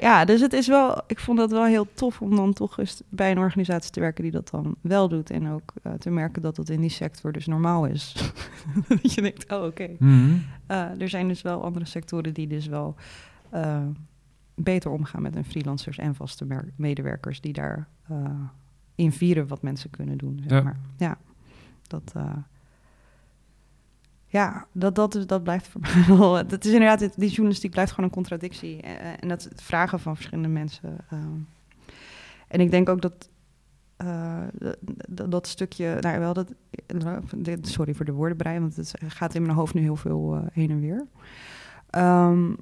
[0.00, 3.02] ja, dus het is wel, ik vond dat wel heel tof om dan toch eens
[3.08, 5.30] bij een organisatie te werken die dat dan wel doet.
[5.30, 8.32] En ook eh, te merken dat dat in die sector dus normaal is.
[8.88, 9.88] dat je denkt, oh oké.
[9.98, 10.32] Mhm.
[10.66, 12.94] Eh, er zijn dus wel andere sectoren die dus wel
[13.50, 13.82] eh,
[14.54, 18.16] beter omgaan met hun freelancers en vaste mer- medewerkers die daar eh,
[18.94, 20.38] in vieren wat mensen kunnen doen.
[20.42, 20.62] Zeg Ja.
[20.64, 20.76] maar.
[20.96, 21.18] ja,
[21.86, 22.12] dat.
[24.30, 26.46] Eh, ja, dat, dat, dat blijft voor mij wel.
[26.46, 28.80] Dat is inderdaad, dit- die journalistiek blijft gewoon een contradictie.
[28.80, 30.96] Eh, en dat vragen van verschillende mensen.
[31.10, 31.26] ehm.
[32.48, 33.28] en ik denk ook dat
[33.96, 34.38] eh,
[35.08, 36.52] dat, dat, stukje, nou wel, dat,
[37.60, 40.70] sorry voor de woordenbrei, want het gaat in mijn hoofd nu heel veel eh, heen
[40.70, 41.06] en weer.
[41.90, 42.52] Ehm,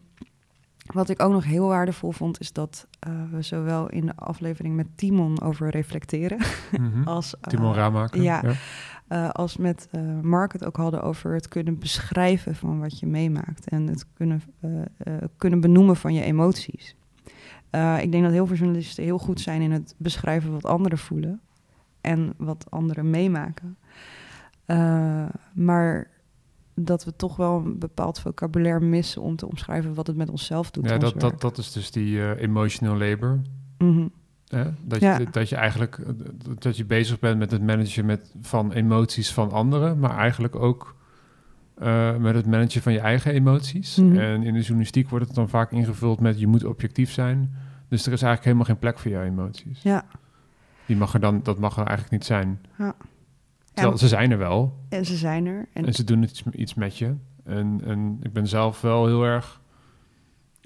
[0.86, 4.76] wat ik ook nog heel waardevol vond, is dat eh, we zowel in de aflevering
[4.76, 6.38] met Timon over reflecteren,
[6.78, 7.02] Mhm.
[7.14, 8.22] als, eh, Timon Raamaker.
[8.22, 8.42] ja.
[9.09, 13.06] Eh, als met eh, Mark het ook hadden over het kunnen beschrijven van wat je
[13.06, 16.96] meemaakt en het kunnen, eh, kunnen benoemen van je emoties.
[18.00, 21.40] Ik denk dat heel veel journalisten heel goed zijn in het beschrijven wat anderen voelen
[22.00, 23.76] en wat anderen meemaken.
[25.52, 26.11] Maar
[26.74, 30.70] dat we toch wel een bepaald vocabulaire missen om te omschrijven wat het met onszelf
[30.70, 30.88] doet.
[30.88, 33.40] Ja, dat, dat, dat is dus die emotional labor.
[33.78, 34.06] Mhm.
[34.51, 34.64] Hè?
[34.84, 35.18] Dat, Ja.
[35.18, 36.12] je, dat je eigenlijk eh,
[36.59, 40.96] dat je bezig bent met het managen met, van emoties van anderen, maar eigenlijk ook
[41.74, 43.96] eh, met het managen van je eigen emoties.
[43.96, 44.18] Mhm.
[44.18, 47.55] En in de journalistiek wordt het dan vaak ingevuld met je moet objectief zijn.
[47.88, 49.82] Dus er is eigenlijk helemaal geen plek voor jouw emoties.
[49.82, 50.05] Ja.
[50.86, 52.61] Die mag er dan, dat mag er eigenlijk niet zijn.
[52.78, 52.94] Ja.
[53.72, 53.99] Terwijl Ja.
[54.01, 54.78] ze zijn er wel.
[54.88, 55.68] En ze zijn er.
[55.72, 57.14] En En ze doen iets, iets met je.
[57.44, 59.61] En, en ik ben zelf wel heel erg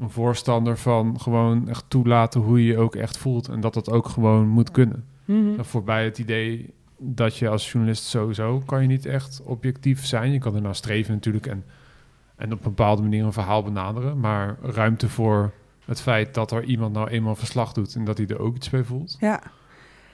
[0.02, 3.48] een voorstander van gewoon echt toelaten hoe je je ook echt voelt.
[3.48, 5.04] En dat dat ook gewoon moet kunnen.
[5.24, 5.62] Mhm.
[5.62, 10.32] Voorbij het idee dat je als journalist sowieso kan je niet echt objectief zijn.
[10.32, 11.64] Je kan ernaar streven natuurlijk en,
[12.36, 14.20] en op een bepaalde manier een verhaal benaderen.
[14.20, 15.52] Maar ruimte voor
[15.84, 18.70] het feit dat er iemand nou eenmaal verslag doet en dat hij er ook iets
[18.70, 19.16] bij voelt.
[19.20, 19.42] Ja.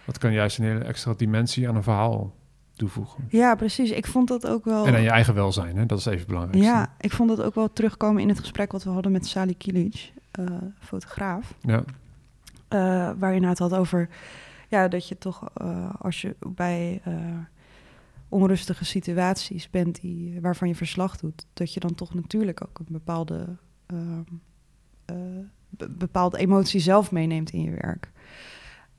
[0.05, 2.35] Dat kan juist een hele extra dimensie aan een verhaal
[2.79, 3.25] toevoegen.
[3.29, 3.91] Ja, precies.
[3.91, 4.87] Ik vond dat ook wel...
[4.87, 5.87] En aan je eigen welzijn, hè?
[5.87, 6.63] dat is even belangrijk.
[6.63, 9.55] Ja, ik vond dat ook wel terugkomen in het gesprek wat we hadden met Sally
[9.55, 10.47] Kilic, uh,
[10.79, 11.55] fotograaf.
[11.61, 11.85] Ja.
[12.69, 14.09] Uh, waar je het had over
[14.69, 17.03] ja, dat je toch uh, als je bij
[18.29, 22.87] onrustige situaties bent die, waarvan je verslag doet, dat je dan toch natuurlijk ook een
[22.89, 23.47] bepaalde,
[25.89, 28.11] bepaalde emotie zelf meeneemt in je werk.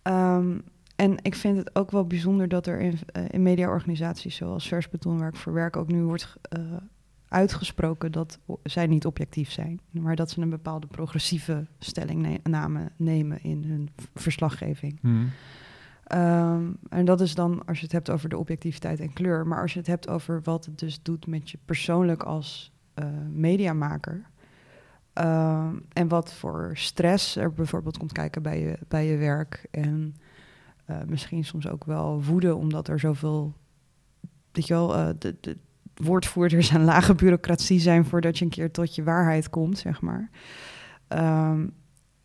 [0.03, 0.63] Um,
[0.99, 4.89] en ik vind het ook wel bijzonder dat er in, uh, in mediaorganisaties zoals Vers
[4.89, 6.73] Betonwerk voor Werk ook nu wordt uh,
[7.27, 13.63] uitgesproken dat zij niet objectief zijn, maar dat ze een bepaalde progressieve stellingname nemen in
[13.63, 14.97] hun verslaggeving.
[15.01, 15.29] Hmm.
[16.13, 19.61] Um, en dat is dan als je het hebt over de objectiviteit en kleur, maar
[19.61, 24.21] als je het hebt over wat het dus doet met je persoonlijk als uh, mediamaker.
[25.21, 29.67] Uh, en wat voor stress er bijvoorbeeld komt kijken bij je, bij je werk.
[29.71, 30.15] En
[30.89, 33.53] uh, misschien soms ook wel woede, omdat er zoveel,
[34.51, 35.57] weet je wel, uh, de, de,
[35.93, 40.29] woordvoerders en lage bureaucratie zijn voordat je een keer tot je waarheid komt, zeg maar.
[41.07, 41.73] Um,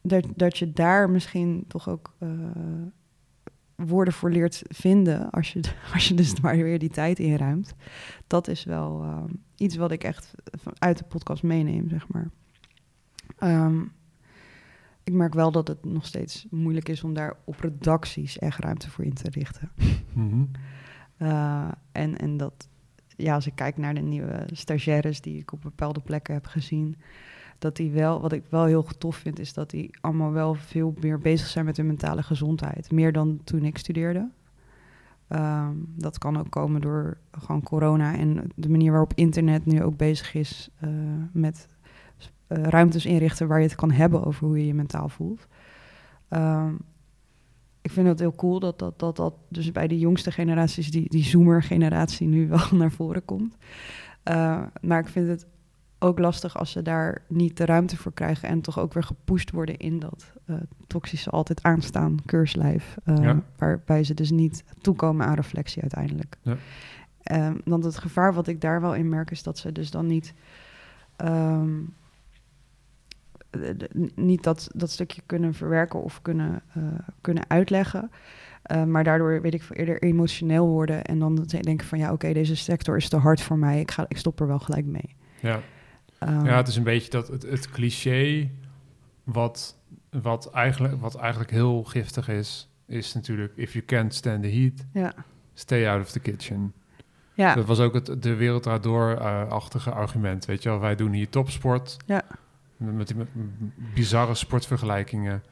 [0.02, 2.28] dat, dat je daar misschien toch ook uh,
[3.74, 5.60] woorden voor leert vinden, als je,
[5.94, 7.74] als je dus maar weer die tijd inruimt.
[8.26, 9.22] Dat is wel uh,
[9.56, 10.34] iets wat ik echt
[10.78, 12.30] uit de podcast meeneem, zeg maar.
[13.38, 13.92] Um,
[15.05, 18.90] ik merk wel dat het nog steeds moeilijk is om daar op redacties echt ruimte
[18.90, 19.70] voor in te richten.
[20.12, 20.50] Mm -hmm.
[21.18, 22.68] uh, en, en dat,
[23.16, 26.96] ja, als ik kijk naar de nieuwe stagiaires die ik op bepaalde plekken heb gezien,
[27.59, 30.94] dat die wel, wat ik wel heel tof vind, is dat die allemaal wel veel
[31.00, 32.90] meer bezig zijn met hun mentale gezondheid.
[32.90, 34.30] Meer dan toen ik studeerde.
[35.28, 39.96] Um, dat kan ook komen door gewoon corona en de manier waarop internet nu ook
[39.96, 40.90] bezig is uh,
[41.32, 41.68] met
[42.49, 45.47] uh, ruimtes inrichten waar je het kan hebben over hoe je je mentaal voelt.
[46.30, 46.78] Um,
[47.84, 51.09] ik vind het heel cool dat dat, dat dat dus bij de jongste generaties, die,
[51.09, 53.57] die zoomer-generatie, nu wel naar voren komt.
[54.24, 55.47] Uh, maar ik vind het
[55.99, 59.51] ook lastig als ze daar niet de ruimte voor krijgen en toch ook weer gepusht
[59.51, 62.97] worden in dat uh, toxische altijd aanstaan keurslijf.
[63.05, 63.42] Uh, ja.
[63.57, 66.36] Waarbij ze dus niet toekomen aan reflectie uiteindelijk.
[66.42, 66.57] Ja.
[67.49, 70.07] Um, want het gevaar wat ik daar wel in merk is dat ze dus dan
[70.07, 70.34] niet.
[71.16, 71.95] Um,
[74.14, 76.84] niet dat, dat stukje kunnen verwerken of kunnen, uh,
[77.20, 78.11] kunnen uitleggen.
[78.72, 81.05] Uh, maar daardoor weet ik veel eerder emotioneel worden.
[81.05, 83.80] En dan denken van ja, oké, okay, deze sector is te hard voor mij.
[83.80, 85.16] Ik, ga, ik stop er wel gelijk mee.
[85.40, 85.61] Ja,
[86.20, 88.50] um, ja het is een beetje dat het, het cliché
[89.24, 89.78] wat,
[90.11, 94.86] wat, eigenlijk, wat eigenlijk heel giftig is, is natuurlijk if you can't stand the heat,
[94.92, 95.14] ja.
[95.55, 96.72] stay out of the kitchen.
[97.34, 97.55] Ja.
[97.55, 100.44] Dat was ook het de wereld door-achtige uh, argument.
[100.44, 101.96] Weet je wel, wij doen hier topsport.
[102.07, 102.22] Ja.
[102.93, 103.16] Met die
[103.95, 105.43] bizarre sportvergelijkingen.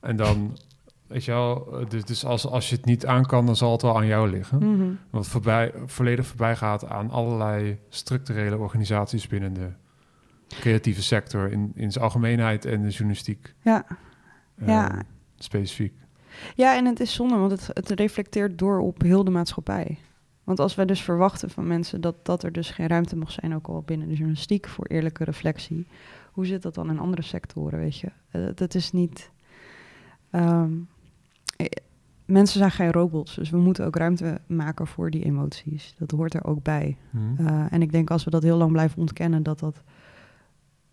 [0.00, 0.58] En dan,
[1.06, 3.82] weet je wel, dus, dus als, als je het niet aan kan, dan zal het
[3.82, 4.58] wel aan jou liggen.
[4.58, 4.98] Mm -hmm.
[5.10, 9.68] Wat voorbij, volledig voorbij gaat aan allerlei structurele organisaties binnen de
[10.48, 13.54] creatieve sector in, in zijn algemeenheid en de journalistiek.
[13.62, 13.86] Ja.
[14.56, 15.02] Uh, ja.
[15.38, 15.94] Specifiek.
[16.54, 19.98] Ja, en het is zonde, want het, het reflecteert door op heel de maatschappij.
[20.44, 23.54] Want als wij dus verwachten van mensen dat, dat er dus geen ruimte mag zijn,
[23.54, 25.86] ook al binnen de journalistiek, voor eerlijke reflectie,
[26.32, 28.10] hoe zit dat dan in andere sectoren, weet je?
[28.32, 29.30] Uh, dat is niet...
[30.30, 30.88] Um,
[32.30, 35.94] mensen zijn geen robots, dus we moeten ook ruimte maken voor die emoties.
[35.98, 36.96] Dat hoort er ook bij.
[37.10, 37.36] Hmm.
[37.40, 39.82] Uh, en ik denk als we dat heel lang blijven ontkennen, dat dat,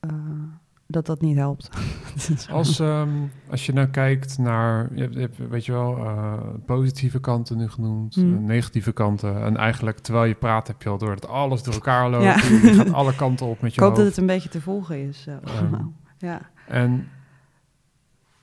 [0.02, 0.44] uh,
[0.88, 1.70] dat, dat niet helpt.
[2.52, 6.34] als, um, als je nou kijkt naar, je hebt, je hebt, weet je wel, uh,
[6.66, 8.46] positieve kanten nu genoemd, Hmm.
[8.46, 9.42] negatieve kanten.
[9.44, 12.24] En eigenlijk terwijl je praat heb je al door dat alles door elkaar loopt.
[12.24, 12.34] Ja.
[12.36, 15.08] Je gaat alle kanten op met je ik hoop dat het een beetje te volgen
[15.08, 15.26] is.
[15.30, 16.42] Uh, Um, ja.
[16.68, 17.08] En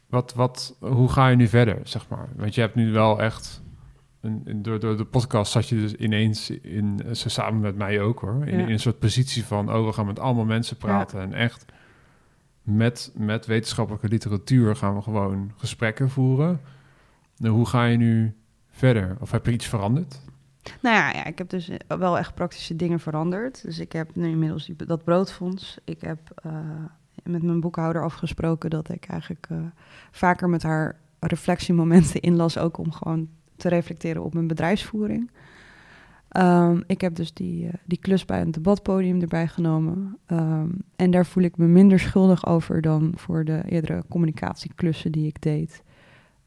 [0.09, 2.29] wat, wat, hoe ga je nu verder, zeg maar?
[2.37, 3.63] Want je hebt nu wel echt...
[4.57, 8.47] Door, door de podcast zat je dus ineens in, zo samen met mij ook hoor,
[8.47, 8.65] in, Ja.
[8.67, 11.65] in een soort positie van, oh, we gaan met allemaal mensen praten en echt
[12.65, 16.61] met, met wetenschappelijke literatuur gaan we gewoon gesprekken voeren.
[17.37, 18.35] Nou, hoe ga je nu
[18.71, 19.17] verder?
[19.21, 20.21] Of heb je iets veranderd?
[20.81, 23.63] Nou ja, ik heb dus eh, wel echt praktische dingen veranderd.
[23.63, 25.79] Dus ik heb nu inmiddels dat broodfonds.
[25.85, 26.53] Ik heb uh,
[27.23, 29.59] met mijn boekhouder afgesproken dat ik eigenlijk uh,
[30.11, 35.31] vaker met haar reflectiemomenten inlas, ook om gewoon te reflecteren op mijn bedrijfsvoering.
[36.39, 40.19] Um, ik heb dus die, uh, die klus bij een debatpodium erbij genomen.
[40.27, 45.27] Um, en daar voel ik me minder schuldig over dan voor de eerdere communicatieklussen die
[45.27, 45.83] ik deed.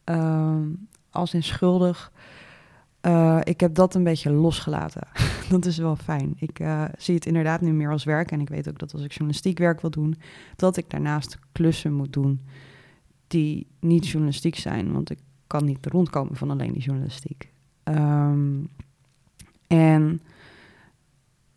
[0.06, 2.12] Um, als in schuldig.
[3.02, 5.08] Uh, ik heb dat een beetje losgelaten.
[5.50, 6.36] dat is wel fijn.
[6.40, 8.32] Ik uh, zie het inderdaad nu meer als werk.
[8.32, 10.16] En ik weet ook dat als ik journalistiek werk wil doen,
[10.56, 12.42] dat ik daarnaast klussen moet doen
[13.28, 14.92] die niet journalistiek zijn.
[14.92, 17.52] Want ik kan niet rondkomen van alleen die journalistiek.
[17.84, 18.70] Um,
[19.68, 20.22] En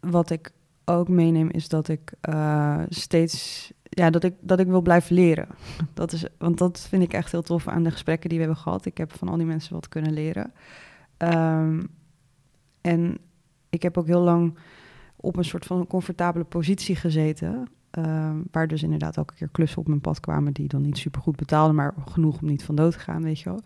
[0.01, 0.53] wat ik
[0.85, 5.49] ook meeneem is dat ik uh, steeds ja, dat ik, dat ik wil blijven leren.
[5.95, 8.63] Dat is, want dat vind ik echt heel tof aan de gesprekken die we hebben
[8.63, 8.87] gehad.
[8.87, 10.53] Ik heb van al die mensen wat kunnen leren.
[11.19, 11.89] Um,
[12.81, 13.19] en
[13.69, 14.59] ik heb ook heel lang
[15.17, 17.69] op een soort van comfortabele positie gezeten.
[17.99, 21.21] Uh, waar dus inderdaad elke keer klussen op mijn pad kwamen die dan niet super
[21.21, 23.63] goed betaalden, maar genoeg om niet van dood te gaan, weet je wel.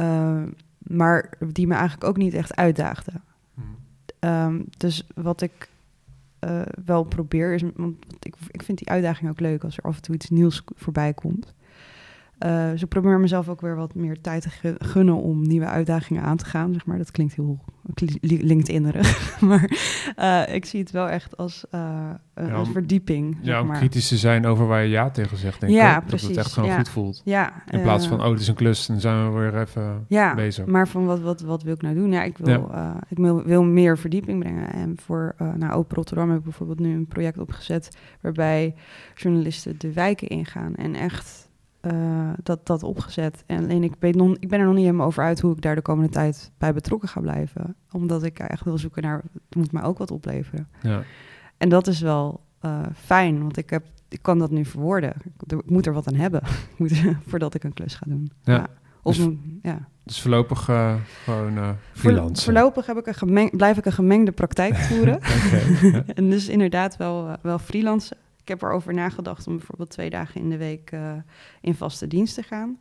[0.00, 0.42] Uh,
[0.78, 3.22] maar die me eigenlijk ook niet echt uitdaagden.
[4.24, 5.68] Um, dus wat ik
[6.40, 9.96] uh, wel probeer is, want ik, ik vind die uitdaging ook leuk als er af
[9.96, 11.54] en toe iets nieuws voorbij komt.
[12.44, 16.22] Uh, dus ik probeer mezelf ook weer wat meer tijd te gunnen om nieuwe uitdagingen
[16.22, 16.72] aan te gaan.
[16.72, 16.98] Zeg maar.
[16.98, 17.58] Dat klinkt heel
[18.20, 19.40] LinkedIn-erig.
[19.48, 19.70] maar
[20.18, 23.38] uh, ik zie het wel echt als uh, een, ja, om, verdieping.
[23.42, 23.78] Ja, om maar.
[23.78, 25.60] kritisch te zijn over waar je ja tegen zegt.
[25.60, 26.06] Denk ja, ik.
[26.06, 26.26] precies.
[26.26, 26.76] Dat het echt gewoon ja.
[26.76, 27.22] goed voelt.
[27.24, 30.34] Ja, In plaats van, oh, het is een klus, dan zijn we weer even ja,
[30.34, 30.66] bezig.
[30.66, 32.12] maar van wat, wat, wat wil ik nou doen?
[32.12, 32.70] Ja, ik wil,
[33.08, 34.72] ik wil, wil, meer verdieping brengen.
[34.72, 37.96] En voor nou, Open Rotterdam heb ik bijvoorbeeld nu een project opgezet...
[38.20, 38.74] waarbij
[39.14, 41.50] journalisten de wijken ingaan en echt
[41.82, 43.44] uh, dat, dat opgezet.
[43.46, 45.62] En alleen ik, weet nog, ik ben er nog niet helemaal over uit hoe ik
[45.62, 47.76] daar de komende tijd bij betrokken ga blijven.
[47.92, 50.68] Omdat ik echt wil zoeken naar, het moet mij ook wat opleveren.
[50.82, 51.02] Ja.
[51.56, 55.14] En dat is wel uh, fijn, want ik, heb, ik kan dat nu verwoorden.
[55.24, 56.42] Ik, ik moet er wat aan hebben
[56.78, 58.30] moet, voordat ik een klus ga doen.
[58.42, 58.54] Ja.
[58.54, 58.66] ja.
[59.02, 59.28] Of, dus,
[59.62, 59.88] ja.
[60.04, 62.44] dus voorlopig uh, gewoon freelance.
[62.44, 65.20] Voorlopig heb ik een gemeng, blijf ik een gemengde praktijk voeren.
[66.14, 68.16] en dus inderdaad wel, wel freelancen.
[68.42, 71.12] Ik heb erover nagedacht om bijvoorbeeld twee dagen in de week uh,
[71.60, 72.78] in vaste dienst te gaan.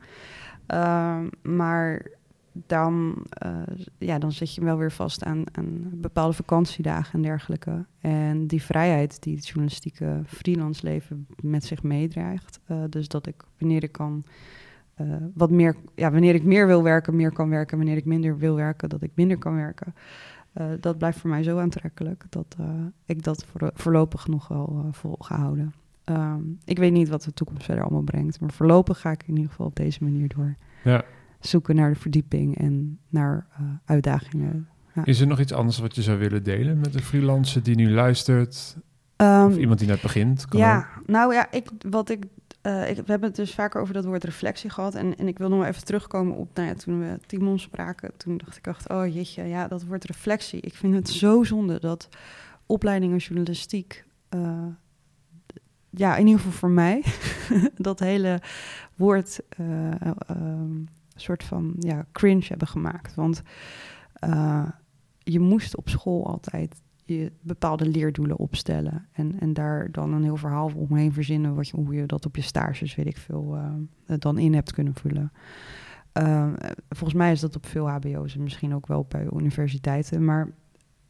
[0.74, 2.08] Uh, maar
[2.52, 3.62] dan, uh,
[3.98, 5.44] ja, dan zit je wel weer vast aan,
[5.92, 7.86] bepaalde vakantiedagen en dergelijke.
[8.00, 12.60] En die vrijheid die het journalistieke freelance leven met zich meedraagt.
[12.72, 14.24] Uh, dus dat ik wanneer ik kan.
[15.34, 17.78] Wat meer, ja, wanneer ik meer wil werken, meer kan werken.
[17.78, 19.94] Wanneer ik minder wil werken, dat ik minder kan werken.
[20.58, 22.68] Uh, dat blijft voor mij zo aantrekkelijk dat uh,
[23.06, 25.74] ik dat voor, voorlopig nog wel uh, vol ga houden.
[26.06, 29.36] Um, ik weet niet wat de toekomst verder allemaal brengt, maar voorlopig ga ik in
[29.36, 30.56] ieder geval op deze manier door.
[30.84, 31.04] Ja.
[31.40, 33.48] Zoeken naar de verdieping en naar
[33.86, 34.68] uitdagingen.
[34.96, 35.06] Ja.
[35.06, 37.90] Is er nog iets anders wat je zou willen delen met de freelancer die nu
[37.92, 38.78] luistert?
[39.18, 40.46] Um, of iemand die net begint?
[40.46, 41.08] Kan ja, ook.
[41.08, 42.26] nou ja, ik, wat ik
[42.62, 44.96] ik, we hebben het dus vaker over dat woord reflectie gehad.
[44.96, 48.38] En, en ik wil nog even terugkomen op, nou ja, toen we Timon spraken, toen
[48.38, 50.62] dacht ik echt, oh jeetje, ja, dat woord reflectie.
[50.62, 52.10] Ik vind het zo zonde dat
[52.66, 54.06] opleidingen journalistiek,
[54.36, 54.66] uh,
[55.90, 57.04] ja, in ieder geval voor mij,
[57.76, 58.42] dat hele
[58.96, 59.92] woord uh,
[61.16, 63.16] soort van, ja, cringe hebben gemaakt.
[63.16, 63.42] Want
[65.24, 66.82] je moest op school altijd
[67.18, 69.08] je bepaalde leerdoelen opstellen.
[69.12, 72.36] En, en daar dan een heel verhaal omheen verzinnen, wat je, hoe je dat op
[72.36, 75.32] je stages, weet ik veel, uh, dan in hebt kunnen vullen.
[76.20, 76.54] Uh,
[76.90, 80.26] volgens mij is dat op veel HBO's en misschien ook wel bij universiteiten.
[80.26, 80.50] Maar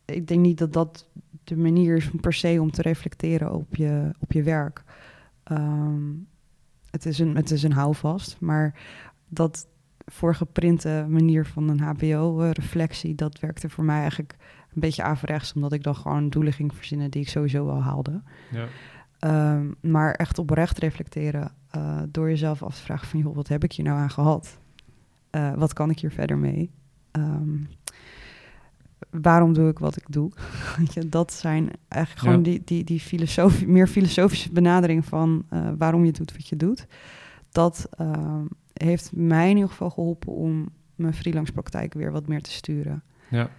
[0.05, 1.07] ik denk niet dat dat
[1.43, 4.83] de manier is per se om te reflecteren op je, op je werk.
[5.51, 6.27] Um,
[6.89, 8.79] het, is een, het is een houvast, maar
[9.27, 9.67] dat
[10.05, 14.35] voorgeprinte manier van een HBO-reflectie, dat werkte voor mij eigenlijk
[14.73, 18.21] een beetje averechts, omdat ik dan gewoon doelen ging verzinnen die ik sowieso wel haalde.
[18.51, 18.67] Ja.
[19.55, 23.63] Um, maar echt oprecht reflecteren uh, door jezelf af te vragen van, joh, wat heb
[23.63, 24.59] ik hier nou aan gehad?
[25.31, 26.71] Uh, wat kan ik hier verder mee?
[27.11, 27.69] Um,
[29.09, 30.31] waarom doe ik wat ik doe?
[31.09, 32.51] dat zijn eigenlijk gewoon ja.
[32.51, 36.87] die, die, die filosofie, meer filosofische benadering van uh, waarom je doet wat je doet.
[37.51, 37.89] Dat
[38.73, 43.03] heeft mij in ieder geval geholpen om mijn freelance praktijk weer wat meer te sturen.
[43.29, 43.49] Ja.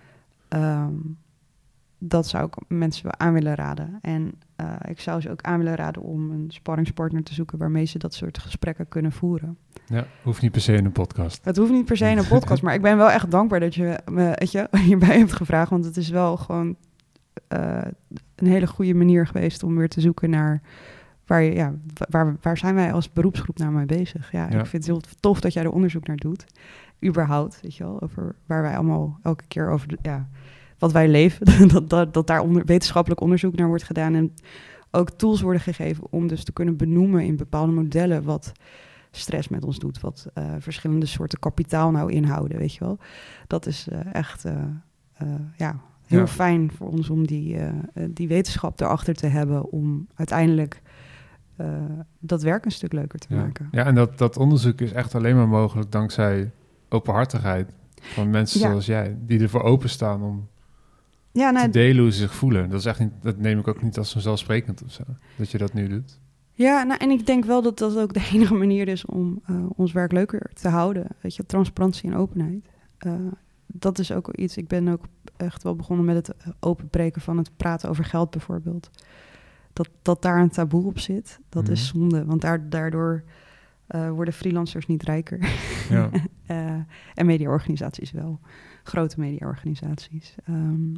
[0.55, 1.19] Um,
[2.05, 3.99] dat zou ik mensen aan willen raden.
[4.01, 7.85] En uh, ik zou ze ook aan willen raden om een sparringspartner te zoeken waarmee
[7.85, 9.59] ze dat soort gesprekken kunnen voeren.
[9.87, 11.45] Ja, hoeft niet per se in een podcast.
[11.45, 13.75] Het hoeft niet per se in een podcast, maar ik ben wel echt dankbaar dat
[13.75, 15.71] je me weet je, hierbij hebt gevraagd.
[15.71, 16.77] Want het is wel gewoon
[17.53, 17.83] uh,
[18.35, 20.61] een hele goede manier geweest om weer te zoeken naar
[21.27, 21.75] waar, je, ja,
[22.09, 24.33] waar, waar zijn wij als beroepsgroep nou mee bezig.
[24.33, 26.45] Ja, ja, ik vind het heel tof dat jij er onderzoek naar doet.
[27.05, 30.29] Überhaupt, weet je wel, over waar wij allemaal elke keer over, de, ja,
[30.83, 34.35] wat wij leven, dat, dat, dat daar onder, wetenschappelijk onderzoek naar wordt gedaan en
[34.91, 38.53] ook tools worden gegeven om dus te kunnen benoemen in bepaalde modellen wat
[39.11, 42.99] stress met ons doet, wat uh, verschillende soorten kapitaal nou inhouden, weet je wel.
[43.47, 44.53] Dat is uh, echt, uh,
[45.57, 46.27] ja, heel ja.
[46.27, 47.59] fijn voor ons om die,
[48.11, 50.83] die wetenschap erachter te hebben om uiteindelijk
[52.19, 53.41] dat werk een stuk leuker te ja.
[53.41, 53.69] maken.
[53.71, 56.51] Ja, en dat, dat onderzoek is echt alleen maar mogelijk dankzij
[56.89, 58.69] openhartigheid van mensen ja.
[58.69, 60.51] zoals jij, die ervoor openstaan om
[61.33, 62.71] ja, nou, te delen hoe ze zich voelen.
[62.71, 65.03] Dat, is echt niet, dat neem ik ook niet als vanzelfsprekend of zo,
[65.37, 66.21] dat je dat nu doet.
[66.53, 69.65] Ja, nou, en ik denk wel dat dat ook de enige manier is om uh,
[69.77, 71.07] ons werk leuker te houden.
[71.21, 72.69] Weet je, transparantie en openheid.
[73.07, 73.13] Uh,
[73.67, 74.57] dat is ook iets.
[74.57, 75.05] Ik ben ook
[75.37, 78.91] echt wel begonnen met het openbreken van het praten over geld bijvoorbeeld.
[79.73, 81.99] Dat, dat daar een taboe op zit, dat is Mhm.
[81.99, 82.25] zonde.
[82.25, 83.23] Want daar, daardoor
[83.87, 85.39] eh, worden freelancers niet rijker.
[85.91, 86.11] Ja.
[86.47, 86.75] Eh,
[87.15, 88.41] en mediaorganisaties wel.
[88.83, 90.35] Grote mediaorganisaties.
[90.45, 90.95] Ehm,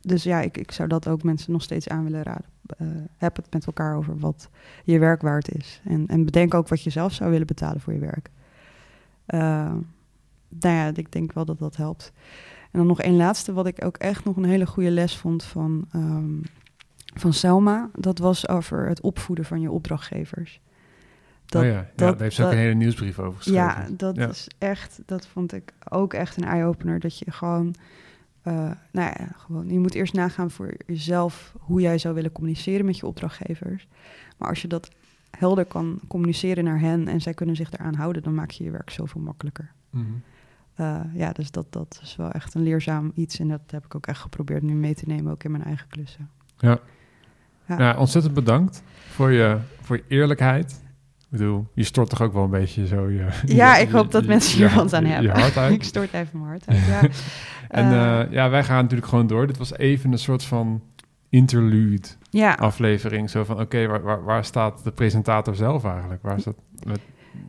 [0.00, 2.44] dus ja, ik, ik zou dat ook mensen nog steeds aan willen raden.
[2.78, 2.86] Eh,
[3.16, 4.48] heb het met elkaar over wat
[4.84, 5.80] je werk waard is.
[5.84, 8.30] En, en bedenk ook wat je zelf zou willen betalen voor je werk.
[9.26, 9.38] Eh,
[10.48, 12.12] nou ja, ik denk wel dat dat helpt.
[12.70, 15.44] En dan nog één laatste, wat ik ook echt nog een hele goede les vond
[15.44, 16.34] van, ehm,
[17.14, 17.90] van Selma.
[17.94, 20.60] Dat was over het opvoeden van je opdrachtgevers.
[21.46, 23.62] Dat, oh ja, ja dat- daar heeft ze ook een hele nieuwsbrief over geschreven.
[23.62, 24.28] ja, dat Ja.
[24.28, 27.00] is echt, dat vond ik ook echt een eye-opener.
[27.00, 27.74] Dat je gewoon,
[28.42, 28.54] eh,
[28.92, 32.98] nou ja, gewoon, je moet eerst nagaan voor jezelf hoe jij zou willen communiceren met
[32.98, 33.88] je opdrachtgevers.
[34.38, 34.90] Maar als je dat
[35.30, 38.70] helder kan communiceren naar hen en zij kunnen zich eraan houden, dan maak je je
[38.70, 39.72] werk zoveel makkelijker.
[39.90, 40.04] Mhm.
[40.74, 43.94] Eh, ja, dus dat, dat is wel echt een leerzaam iets en dat heb ik
[43.94, 46.30] ook echt geprobeerd nu mee te nemen, ook in mijn eigen klussen.
[46.58, 46.80] Ja.
[47.66, 47.78] Ja.
[47.78, 50.82] Ja, ontzettend bedankt voor je, voor je eerlijkheid.
[51.32, 53.26] Ik bedoel, je stort toch ook wel een beetje zo je...
[53.46, 55.34] Ja, je- ik hoop dat je- mensen hier wat aan hebben.
[55.34, 55.72] Je hart uit.
[55.80, 57.00] ik stort even mijn hart uit, ja.
[57.68, 59.46] En Eh, eh, ja, wij gaan natuurlijk gewoon door.
[59.46, 60.82] Dit was even een soort van
[61.28, 63.30] interlude ja, aflevering.
[63.30, 66.22] Zo van, oké, waar, waar, waar staat de presentator zelf eigenlijk?
[66.22, 66.56] Waar staat...
[66.86, 67.00] Met,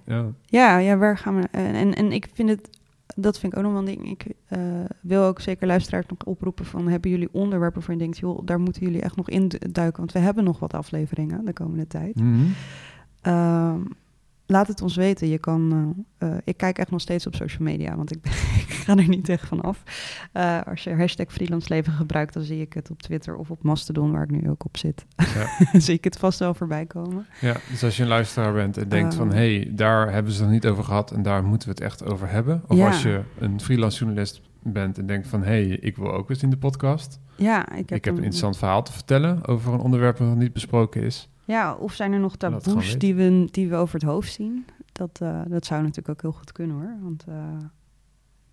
[0.06, 0.26] ja.
[0.46, 1.48] Ja, ja, waar gaan we?
[1.52, 2.70] En, en, en ik vind het,
[3.16, 4.10] dat vind ik ook nog wel een ding.
[4.10, 4.60] Ik eh,
[5.02, 8.60] wil ook zeker luisteraars nog oproepen van, hebben jullie onderwerpen waarvan je denkt, joh, daar
[8.60, 12.16] moeten jullie echt nog in duiken, want we hebben nog wat afleveringen de komende tijd.
[12.16, 12.46] Mhm.
[13.22, 13.80] Ehm,
[14.46, 15.28] laat het ons weten.
[15.28, 18.32] Je kan, eh, eh, ik kijk echt nog steeds op social media, want ik, ben-
[18.68, 19.84] ik ga er niet echt van af.
[20.32, 23.64] Eh, als je hashtag freelance leven gebruikt, dan zie ik het op Twitter of op
[23.64, 25.06] Mastodon, waar ik nu ook op zit.
[25.16, 25.48] Ja.
[25.80, 27.26] zie ik het vast wel voorbij komen.
[27.42, 29.30] ja, dus als je een luisteraar bent en denkt van...
[29.32, 31.84] Hé, hey, daar hebben ze het nog niet over gehad en daar moeten we het
[31.84, 32.64] echt over hebben.
[32.68, 32.88] Of Ja.
[32.88, 35.42] als je een freelance journalist bent en denkt van...
[35.42, 37.20] hé, hey, ik wil ook eens in de podcast.
[37.36, 40.28] Ja, ik heb, ik heb een een- interessant verhaal te vertellen over een onderwerp dat
[40.28, 41.30] nog niet besproken is.
[41.52, 44.66] Ja, of zijn er nog taboes die we, die we over het hoofd zien?
[44.92, 46.98] Dat, eh, dat zou natuurlijk ook heel goed kunnen hoor.
[47.02, 47.58] Want eh,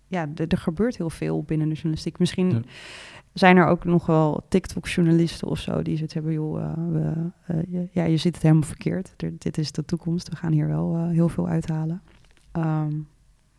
[0.07, 2.19] ja, er er gebeurt heel veel binnen de journalistiek.
[2.19, 2.61] Misschien Ja.
[3.33, 7.31] zijn er ook nog wel TikTok-journalisten of zo die zoiets hebben, joh, eh, we,
[7.69, 9.13] je- ja, je ziet het helemaal verkeerd.
[9.17, 10.29] Er- dit is de toekomst.
[10.29, 12.01] We gaan hier wel heel veel uithalen.
[12.51, 12.93] Ehm,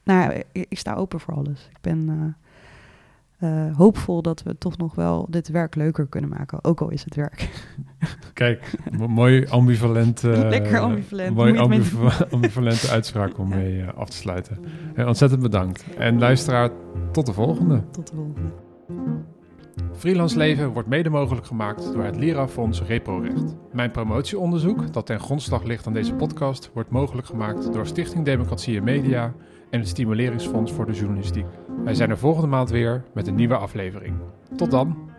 [0.04, 1.68] nou ja, ik, ik sta open voor alles.
[1.70, 2.36] Ik ben
[3.40, 6.90] eh, eh, hoopvol dat we toch nog wel dit werk leuker kunnen maken, ook al
[6.90, 7.48] is het werk.
[8.32, 10.24] Kijk, mo- mooi ambivalent...
[10.24, 11.34] eh, Lekker ambivalent.
[11.34, 11.58] Mooi
[12.30, 14.58] ambivalente uitspraak om mee eh, af te sluiten.
[14.94, 15.84] Eh, ontzettend bedankt.
[15.98, 16.70] En luisteraar,
[17.12, 17.82] tot de volgende.
[17.90, 18.50] Tot de volgende.
[19.92, 23.56] Freelance Leven wordt mede mogelijk gemaakt door het Lira-fonds ReproRecht.
[23.72, 28.76] Mijn promotieonderzoek, dat ten grondslag ligt aan deze podcast, wordt mogelijk gemaakt door Stichting Democratie
[28.76, 29.34] en Media
[29.70, 31.46] en het Stimuleringsfonds voor de Journalistiek.
[31.84, 34.14] Wij zijn er volgende maand weer met een nieuwe aflevering.
[34.56, 35.09] Tot dan!